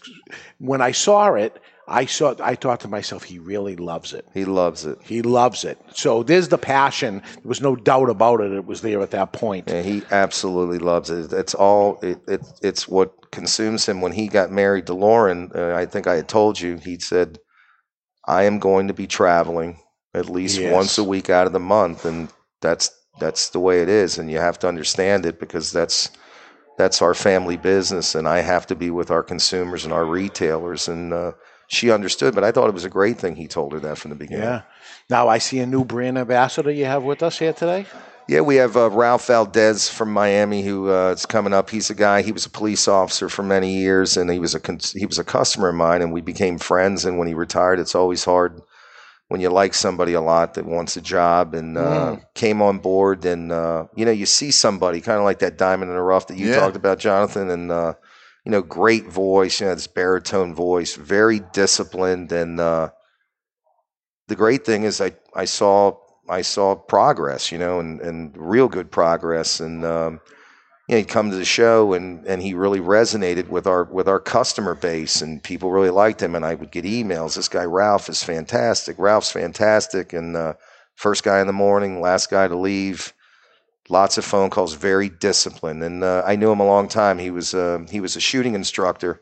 When 0.59 0.81
I 0.81 0.93
saw 0.93 1.33
it, 1.35 1.61
I 1.87 2.07
saw. 2.07 2.35
I 2.41 2.55
thought 2.55 2.81
to 2.81 2.89
myself, 2.89 3.25
he 3.25 3.39
really 3.39 3.77
loves 3.77 4.13
it. 4.15 4.27
he 4.33 4.45
loves 4.45 4.85
it. 4.87 4.99
He 5.03 5.23
loves 5.23 5.65
it. 5.65 5.79
So 5.93 6.23
there's 6.23 6.49
the 6.49 6.59
passion. 6.59 7.21
There 7.35 7.43
was 7.45 7.61
no 7.61 7.77
doubt 7.77 8.09
about 8.09 8.41
it. 8.41 8.53
It 8.53 8.67
was 8.67 8.81
there 8.81 9.01
at 9.03 9.11
that 9.11 9.33
point. 9.33 9.69
Yeah, 9.69 9.83
he 9.83 10.03
absolutely 10.11 10.79
loves 10.79 11.11
it. 11.11 11.33
It's 11.33 11.55
all 11.55 11.99
it, 12.03 12.19
it 12.27 12.41
it's 12.63 12.89
what 12.89 13.31
consumes 13.33 13.87
him. 13.87 14.01
When 14.01 14.13
he 14.13 14.29
got 14.29 14.51
married 14.51 14.87
to 14.87 14.95
Lauren, 14.95 15.51
uh, 15.55 15.75
I 15.75 15.87
think 15.87 16.07
I 16.07 16.17
had 16.17 16.29
told 16.29 16.59
you. 16.61 16.77
He 16.77 16.99
said, 16.99 17.39
"I 18.27 18.45
am 18.45 18.59
going 18.59 18.89
to 18.89 18.95
be 18.95 19.07
traveling 19.07 19.79
at 20.15 20.31
least 20.31 20.61
Yes. 20.61 20.73
once 20.73 20.99
a 20.99 21.05
week 21.05 21.29
out 21.29 21.47
of 21.47 21.53
the 21.53 21.61
month," 21.61 22.05
and 22.07 22.29
that's 22.63 22.91
that's 23.21 23.51
the 23.51 23.61
way 23.61 23.83
it 23.83 23.89
is. 23.89 24.19
And 24.19 24.31
you 24.31 24.39
have 24.39 24.59
to 24.61 24.69
understand 24.69 25.27
it 25.27 25.39
because 25.39 25.71
that's 25.71 26.11
that's 26.79 27.03
our 27.03 27.15
family 27.15 27.57
business, 27.57 28.15
and 28.15 28.27
I 28.27 28.41
have 28.41 28.67
to 28.69 28.75
be 28.75 28.91
with 28.91 29.11
our 29.11 29.23
consumers 29.23 29.85
and 29.85 29.93
our 29.93 30.07
retailers. 30.07 30.89
And 30.89 31.13
uh, 31.13 31.33
she 31.69 31.91
understood, 31.91 32.35
but 32.35 32.45
I 32.45 32.53
thought 32.53 32.69
it 32.69 32.75
was 32.75 32.85
a 32.85 32.91
great 32.91 33.19
thing 33.19 33.37
he 33.37 33.47
told 33.49 33.73
her 33.73 33.81
that 33.81 33.99
from 33.99 34.11
the 34.11 34.17
beginning. 34.17 34.45
Yeah. 34.45 34.63
Now 35.11 35.29
I 35.29 35.39
see 35.39 35.61
a 35.61 35.67
new 35.67 35.85
brand 35.85 36.19
ambassador 36.19 36.71
you 36.71 36.85
have 36.87 37.03
with 37.03 37.23
us 37.23 37.39
here 37.39 37.53
today. 37.53 37.87
Yeah, 38.27 38.41
we 38.41 38.57
have 38.57 38.75
uh, 38.77 38.89
Ralph 38.89 39.27
Valdez 39.27 39.91
from 39.91 40.11
Miami 40.11 40.63
who 40.63 40.91
uh, 40.91 41.11
is 41.11 41.27
coming 41.27 41.53
up. 41.53 41.69
He's 41.69 41.91
a 41.91 41.95
guy. 41.95 42.23
He 42.23 42.33
was 42.33 42.47
a 42.47 42.51
police 42.51 42.89
officer 42.89 43.29
for 43.29 43.43
many 43.43 43.75
years, 43.77 44.17
and 44.17 44.31
he 44.31 44.39
was 44.39 44.55
a 44.55 44.61
cons- 44.61 44.93
he 44.93 45.05
was 45.05 45.19
a 45.19 45.25
customer 45.25 45.69
of 45.69 45.75
mine, 45.75 46.01
and 46.01 46.11
we 46.11 46.23
became 46.23 46.57
friends. 46.57 47.05
And 47.05 47.19
when 47.19 47.29
he 47.29 47.35
retired, 47.35 47.79
it's 47.81 47.95
always 47.95 48.25
hard 48.25 48.63
when 49.29 49.43
you 49.43 49.51
like 49.51 49.75
somebody 49.75 50.15
a 50.15 50.23
lot 50.23 50.55
that 50.55 50.65
wants 50.65 50.97
a 50.97 51.03
job, 51.03 51.53
and 51.55 51.77
uh, 51.77 52.17
came 52.35 52.63
on 52.63 52.79
board. 52.79 53.27
And 53.27 53.53
uh, 53.53 53.89
you 53.95 54.07
know, 54.07 54.11
you 54.11 54.25
see 54.25 54.51
somebody 54.51 55.03
kind 55.03 55.19
of 55.19 55.25
like 55.25 55.41
that 55.41 55.59
diamond 55.59 55.91
in 55.91 55.97
the 55.97 56.03
rough 56.03 56.29
that 56.29 56.39
you 56.39 56.49
Yeah. 56.49 56.61
talked 56.61 56.77
about, 56.77 56.99
Jonathan, 56.99 57.51
and 57.51 57.71
uh, 57.71 57.93
you 58.45 58.53
know, 58.53 58.63
great 58.63 59.07
voice. 59.07 59.61
You 59.61 59.67
know, 59.67 59.75
this 59.75 59.87
baritone 59.87 60.55
voice, 60.55 60.95
very 60.95 61.41
disciplined, 61.53 62.33
and 62.33 62.61
uh, 62.61 62.91
the 64.29 64.37
great 64.37 64.65
thing 64.65 64.85
is 64.85 65.01
I 65.01 65.13
I 65.35 65.47
saw 65.47 65.97
I 66.29 66.43
saw 66.43 66.75
progress, 66.75 67.51
you 67.53 67.59
know, 67.59 67.81
and, 67.81 68.01
and 68.01 68.37
real 68.37 68.69
good 68.69 68.91
progress. 68.91 69.61
And 69.61 69.85
um, 69.85 70.21
you 70.89 70.95
know, 70.95 70.99
he'd 70.99 71.09
come 71.09 71.31
to 71.31 71.37
the 71.37 71.45
show 71.45 71.95
and, 71.95 72.27
and 72.27 72.43
he 72.43 72.55
really 72.55 72.81
resonated 72.81 73.49
with 73.49 73.67
our 73.67 73.85
with 73.85 74.09
our 74.09 74.21
customer 74.21 74.75
base 74.75 75.23
and 75.23 75.43
people 75.43 75.71
really 75.71 75.91
liked 75.91 76.23
him. 76.23 76.35
And 76.35 76.45
I 76.45 76.55
would 76.55 76.71
get 76.71 76.85
emails. 76.85 77.37
This 77.37 77.49
guy 77.49 77.65
Ralph 77.65 78.09
is 78.09 78.23
fantastic. 78.23 78.99
Ralph's 78.99 79.33
fantastic. 79.33 80.13
And 80.13 80.37
uh, 80.37 80.55
first 80.95 81.25
guy 81.25 81.41
in 81.41 81.47
the 81.47 81.55
morning, 81.55 82.01
last 82.01 82.31
guy 82.31 82.47
to 82.47 82.57
leave. 82.57 83.14
Lots 83.89 84.17
of 84.17 84.25
phone 84.25 84.51
calls. 84.51 84.75
Very 84.75 85.09
disciplined. 85.09 85.83
And 85.83 86.03
uh, 86.03 86.23
I 86.27 86.37
knew 86.37 86.51
him 86.51 86.61
a 86.61 86.67
long 86.67 86.89
time. 86.89 87.19
He 87.19 87.31
was 87.31 87.55
uh, 87.55 87.85
he 87.91 88.01
was 88.01 88.17
a 88.17 88.21
shooting 88.21 88.55
instructor 88.55 89.21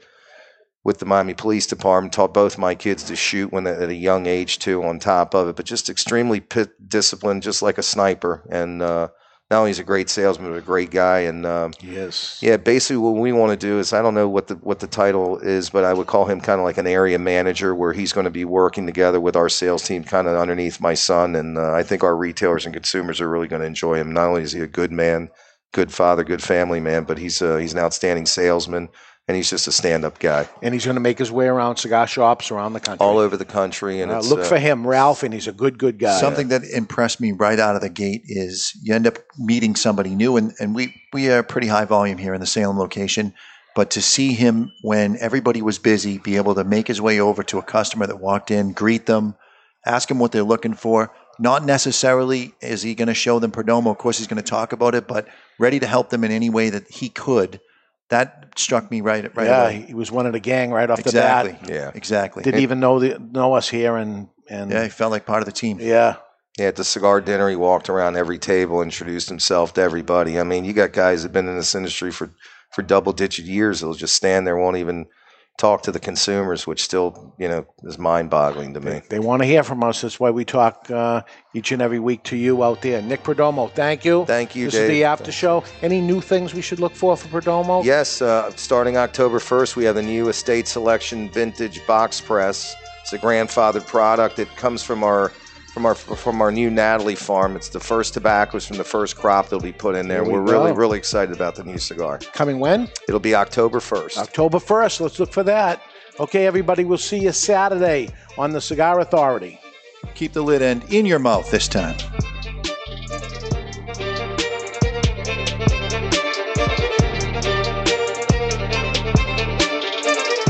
with 0.85 0.99
the 0.99 1.07
Miami 1.07 1.35
Police 1.35 1.67
Department. 1.67 2.13
Taught 2.13 2.35
both 2.35 2.59
my 2.59 2.75
kids 2.75 3.03
to 3.05 3.17
shoot 3.17 3.53
when 3.53 3.67
at 3.67 3.89
a 3.89 3.95
young 3.95 4.27
age 4.27 4.59
too. 4.59 4.83
On 4.85 4.99
top 4.99 5.35
of 5.35 5.49
it, 5.49 5.57
but 5.57 5.67
just 5.67 5.91
extremely 5.91 6.41
pit, 6.41 6.71
disciplined, 6.89 7.43
just 7.43 7.63
like 7.63 7.79
a 7.79 7.83
sniper. 7.83 8.47
And 8.51 8.83
uh, 8.83 9.09
not 9.53 9.59
only 9.59 9.71
is 9.71 9.79
a 9.79 9.85
great 9.85 10.09
salesman, 10.09 10.51
but 10.51 10.57
a 10.57 10.63
great 10.63 10.91
guy. 10.91 11.21
And 11.21 11.45
um, 11.45 11.75
Yes. 11.83 12.39
yeah, 12.41 12.57
basically 12.57 12.97
what 12.97 13.15
we 13.15 13.33
want 13.33 13.51
to 13.53 13.67
do 13.67 13.79
is 13.79 13.93
I 13.93 14.01
don't 14.01 14.15
know 14.15 14.27
what 14.27 14.47
the 14.47 14.55
what 14.57 14.81
the 14.81 14.87
title 14.87 15.39
is, 15.39 15.69
but 15.69 15.85
I 15.85 15.93
would 15.93 16.07
call 16.07 16.25
him 16.25 16.41
kind 16.41 16.59
of 16.59 16.65
like 16.65 16.79
an 16.79 16.87
area 16.87 17.19
manager, 17.19 17.75
where 17.75 17.93
he's 17.93 18.15
going 18.15 18.25
to 18.25 18.31
be 18.31 18.47
working 18.47 18.87
together 18.87 19.21
with 19.21 19.37
our 19.37 19.51
sales 19.51 19.83
team, 19.83 20.05
kind 20.05 20.27
of 20.27 20.37
underneath 20.37 20.81
my 20.81 20.95
son. 20.95 21.37
And 21.37 21.59
uh, 21.59 21.73
I 21.75 21.83
think 21.83 22.03
our 22.03 22.17
retailers 22.17 22.65
and 22.65 22.75
consumers 22.75 23.21
are 23.21 23.29
really 23.29 23.47
going 23.47 23.61
to 23.61 23.67
enjoy 23.67 23.97
him. 23.97 24.13
Not 24.15 24.29
only 24.29 24.43
is 24.43 24.53
he 24.53 24.61
a 24.61 24.67
good 24.67 24.91
man, 24.91 25.29
good 25.73 25.93
father, 25.93 26.25
good 26.25 26.43
family 26.43 26.81
man, 26.81 27.05
but 27.05 27.19
he's 27.19 27.43
uh, 27.43 27.59
he's 27.59 27.75
an 27.75 27.79
outstanding 27.79 28.25
salesman, 28.25 28.89
and 29.29 29.37
he's 29.37 29.51
just 29.51 29.69
a 29.69 29.73
stand 29.73 30.05
up 30.05 30.19
guy 30.19 30.49
And 30.63 30.75
he's 30.75 30.85
going 30.85 30.97
to 30.97 31.01
make 31.01 31.19
his 31.19 31.31
way 31.31 31.47
around 31.47 31.77
cigar 31.77 32.07
shops 32.07 32.51
around 32.51 32.73
the 32.73 32.81
country. 32.81 33.05
all 33.05 33.19
over 33.19 33.37
the 33.37 33.45
country. 33.45 34.01
And 34.01 34.11
Uh, 34.11 34.19
it's, 34.19 34.29
look 34.29 34.41
uh, 34.41 34.45
for 34.45 34.59
him, 34.59 34.87
Ralph, 34.87 35.23
and 35.23 35.33
he's 35.33 35.47
a 35.47 35.53
good, 35.53 35.79
good 35.79 35.99
guy. 35.99 36.19
Something 36.21 36.49
that 36.49 36.65
impressed 36.65 37.21
me 37.21 37.33
right 37.33 37.59
out 37.59 37.77
of 37.77 37.83
the 37.83 37.89
gate 37.89 38.23
is 38.27 38.73
you 38.83 38.95
end 38.95 39.07
up 39.07 39.19
meeting 39.39 39.77
somebody 39.77 40.15
new, 40.15 40.37
and, 40.37 40.53
and 40.59 40.75
we, 40.75 40.95
we 41.13 41.31
are 41.31 41.43
pretty 41.43 41.69
high 41.69 41.85
volume 41.85 42.19
here 42.19 42.35
in 42.35 42.41
the 42.41 42.47
Salem 42.47 42.79
location. 42.79 43.33
But 43.75 43.91
to 43.93 44.03
see 44.03 44.35
him 44.35 44.73
when 44.83 45.17
everybody 45.19 45.63
was 45.63 45.79
busy, 45.79 46.19
be 46.19 46.37
able 46.37 46.55
to 46.57 46.65
make 46.65 46.89
his 46.89 47.01
way 47.01 47.21
over 47.21 47.43
to 47.45 47.59
a 47.59 47.63
customer 47.63 48.07
that 48.07 48.21
walked 48.21 48.51
in, 48.51 48.73
greet 48.73 49.07
them, 49.07 49.35
ask 49.87 50.09
them 50.09 50.19
what 50.19 50.33
they're 50.33 50.43
looking 50.43 50.75
for. 50.75 51.11
Not 51.39 51.65
necessarily 51.65 52.55
is 52.61 52.83
he 52.83 52.95
going 52.95 53.09
to 53.09 53.15
show 53.15 53.39
them 53.39 53.51
Perdomo. 53.51 53.91
Of 53.91 53.97
course, 53.99 54.19
he's 54.19 54.27
going 54.27 54.43
to 54.43 54.49
talk 54.49 54.73
about 54.73 54.95
it, 54.95 55.09
but 55.09 55.27
ready 55.59 55.81
to 55.81 55.87
help 55.87 56.11
them 56.11 56.23
in 56.25 56.31
any 56.31 56.51
way 56.51 56.69
that 56.69 56.91
he 56.91 57.09
could. 57.09 57.61
That 58.11 58.53
struck 58.57 58.91
me 58.91 59.01
right 59.01 59.35
right 59.37 59.47
yeah, 59.47 59.63
away. 59.65 59.85
he 59.89 59.95
was 59.95 60.13
one 60.13 60.27
of 60.27 60.33
the 60.33 60.41
gang 60.41 60.71
right 60.71 60.91
off 60.91 60.99
Exactly. 60.99 61.53
the 61.53 61.59
bat. 61.59 61.71
Yeah. 61.71 61.91
Exactly. 61.95 62.43
Didn't 62.43 62.61
even 62.61 62.79
know 62.81 62.99
the, 62.99 63.19
know 63.19 63.55
us 63.55 63.69
here, 63.69 63.97
and 63.97 64.29
and 64.51 64.71
yeah, 64.71 64.83
he 64.85 64.91
felt 64.91 65.11
like 65.13 65.25
part 65.25 65.41
of 65.41 65.47
the 65.47 65.53
team. 65.53 65.79
yeah. 65.81 66.17
Yeah, 66.59 66.67
at 66.67 66.77
the 66.77 66.85
cigar 66.85 67.23
dinner, 67.23 67.49
he 67.49 67.57
walked 67.57 67.89
around 67.89 68.17
every 68.17 68.39
table, 68.39 68.83
introduced 68.83 69.31
himself 69.31 69.73
to 69.75 69.81
everybody. 69.81 70.39
I 70.39 70.43
mean, 70.43 70.67
you 70.67 70.75
got 70.75 70.93
guys 70.93 71.23
that've 71.23 71.33
been 71.33 71.49
in 71.49 71.57
this 71.57 71.75
industry 71.75 72.11
for, 72.13 72.29
for 72.73 72.83
double 72.83 73.15
digit 73.15 73.47
years. 73.47 73.81
They'll 73.81 73.95
just 73.95 74.15
stand 74.15 74.47
there, 74.47 74.59
won't 74.59 74.77
even 74.77 75.07
talk 75.63 75.81
to 75.83 75.93
the 75.93 76.01
consumers, 76.01 76.67
which 76.67 76.83
still, 76.83 77.33
you 77.39 77.49
know, 77.49 77.65
is 77.85 77.97
mind 77.97 78.29
boggling 78.29 78.75
to 78.75 78.81
me. 78.81 79.01
They 79.09 79.21
want 79.21 79.43
to 79.43 79.47
hear 79.47 79.63
from 79.63 79.85
us. 79.85 80.01
That's 80.01 80.19
why 80.19 80.31
we 80.31 80.45
talk 80.45 80.91
uh, 80.91 81.23
each 81.55 81.71
and 81.71 81.81
every 81.81 82.01
week 82.01 82.25
to 82.25 82.37
you 82.37 82.65
out 82.65 82.83
there. 82.83 83.01
Nick 83.01 83.23
Perdomo, 83.23 83.71
thank 83.71 84.05
you. 84.05 84.25
Thank 84.27 84.57
you, 84.57 84.65
This 84.65 84.75
Dave. 84.75 84.83
is 84.83 84.89
the 84.89 85.05
after 85.05 85.31
show. 85.31 85.63
Any 85.81 86.01
new 86.01 86.21
things 86.21 86.53
we 86.53 86.63
should 86.63 86.81
look 86.81 86.97
for 86.97 87.17
for 87.17 87.29
Perdomo? 87.29 87.85
Yes, 87.85 88.21
uh, 88.21 88.51
starting 88.57 88.97
October 88.97 89.39
1st, 89.39 89.77
we 89.77 89.85
have 89.85 89.95
the 89.95 90.03
new 90.03 90.29
Estate 90.29 90.67
Selection 90.67 91.31
Vintage 91.31 91.87
Box 91.87 92.21
Press. 92.21 92.75
It's 93.03 93.13
a 93.13 93.19
grandfathered 93.19 93.87
product. 93.87 94.41
It 94.41 94.49
comes 94.57 94.83
from 94.83 95.05
our 95.05 95.31
from 95.73 95.87
our 95.87 95.95
from 95.95 96.43
our 96.43 96.53
new 96.53 96.71
Natalie 96.71 97.15
farm. 97.15 97.57
It's 97.57 97.71
the 97.71 97.81
first 97.81 98.15
tobaccos 98.15 98.67
from 98.67 98.77
the 98.77 98.85
first 98.85 99.17
crop 99.17 99.47
that'll 99.47 99.61
be 99.61 99.73
put 99.73 99.95
in 99.95 100.07
there. 100.07 100.23
There 100.23 100.33
we 100.33 100.39
We're 100.39 100.53
really 100.53 100.73
really 100.73 100.99
excited 100.99 101.35
about 101.35 101.55
the 101.55 101.65
new 101.65 101.79
cigar. 101.79 102.19
Coming 102.33 102.59
when? 102.59 102.91
It'll 103.09 103.21
be 103.21 103.35
October 103.35 103.81
1st. 103.81 104.19
October 104.19 104.59
1st. 104.59 105.01
Let's 105.01 105.19
look 105.19 105.33
for 105.33 105.43
that. 105.45 105.83
Okay, 106.21 106.47
everybody, 106.47 106.85
we'll 106.85 106.99
see 106.99 107.21
you 107.21 107.33
Saturday 107.33 108.11
on 108.37 108.53
the 108.53 108.61
Cigar 108.61 109.01
Authority. 109.01 109.59
Keep 110.15 110.35
the 110.35 110.43
lid 110.43 110.61
end 110.61 110.85
in 110.91 111.07
your 111.07 111.19
mouth 111.19 111.51
this 111.51 111.69
time. 111.69 111.97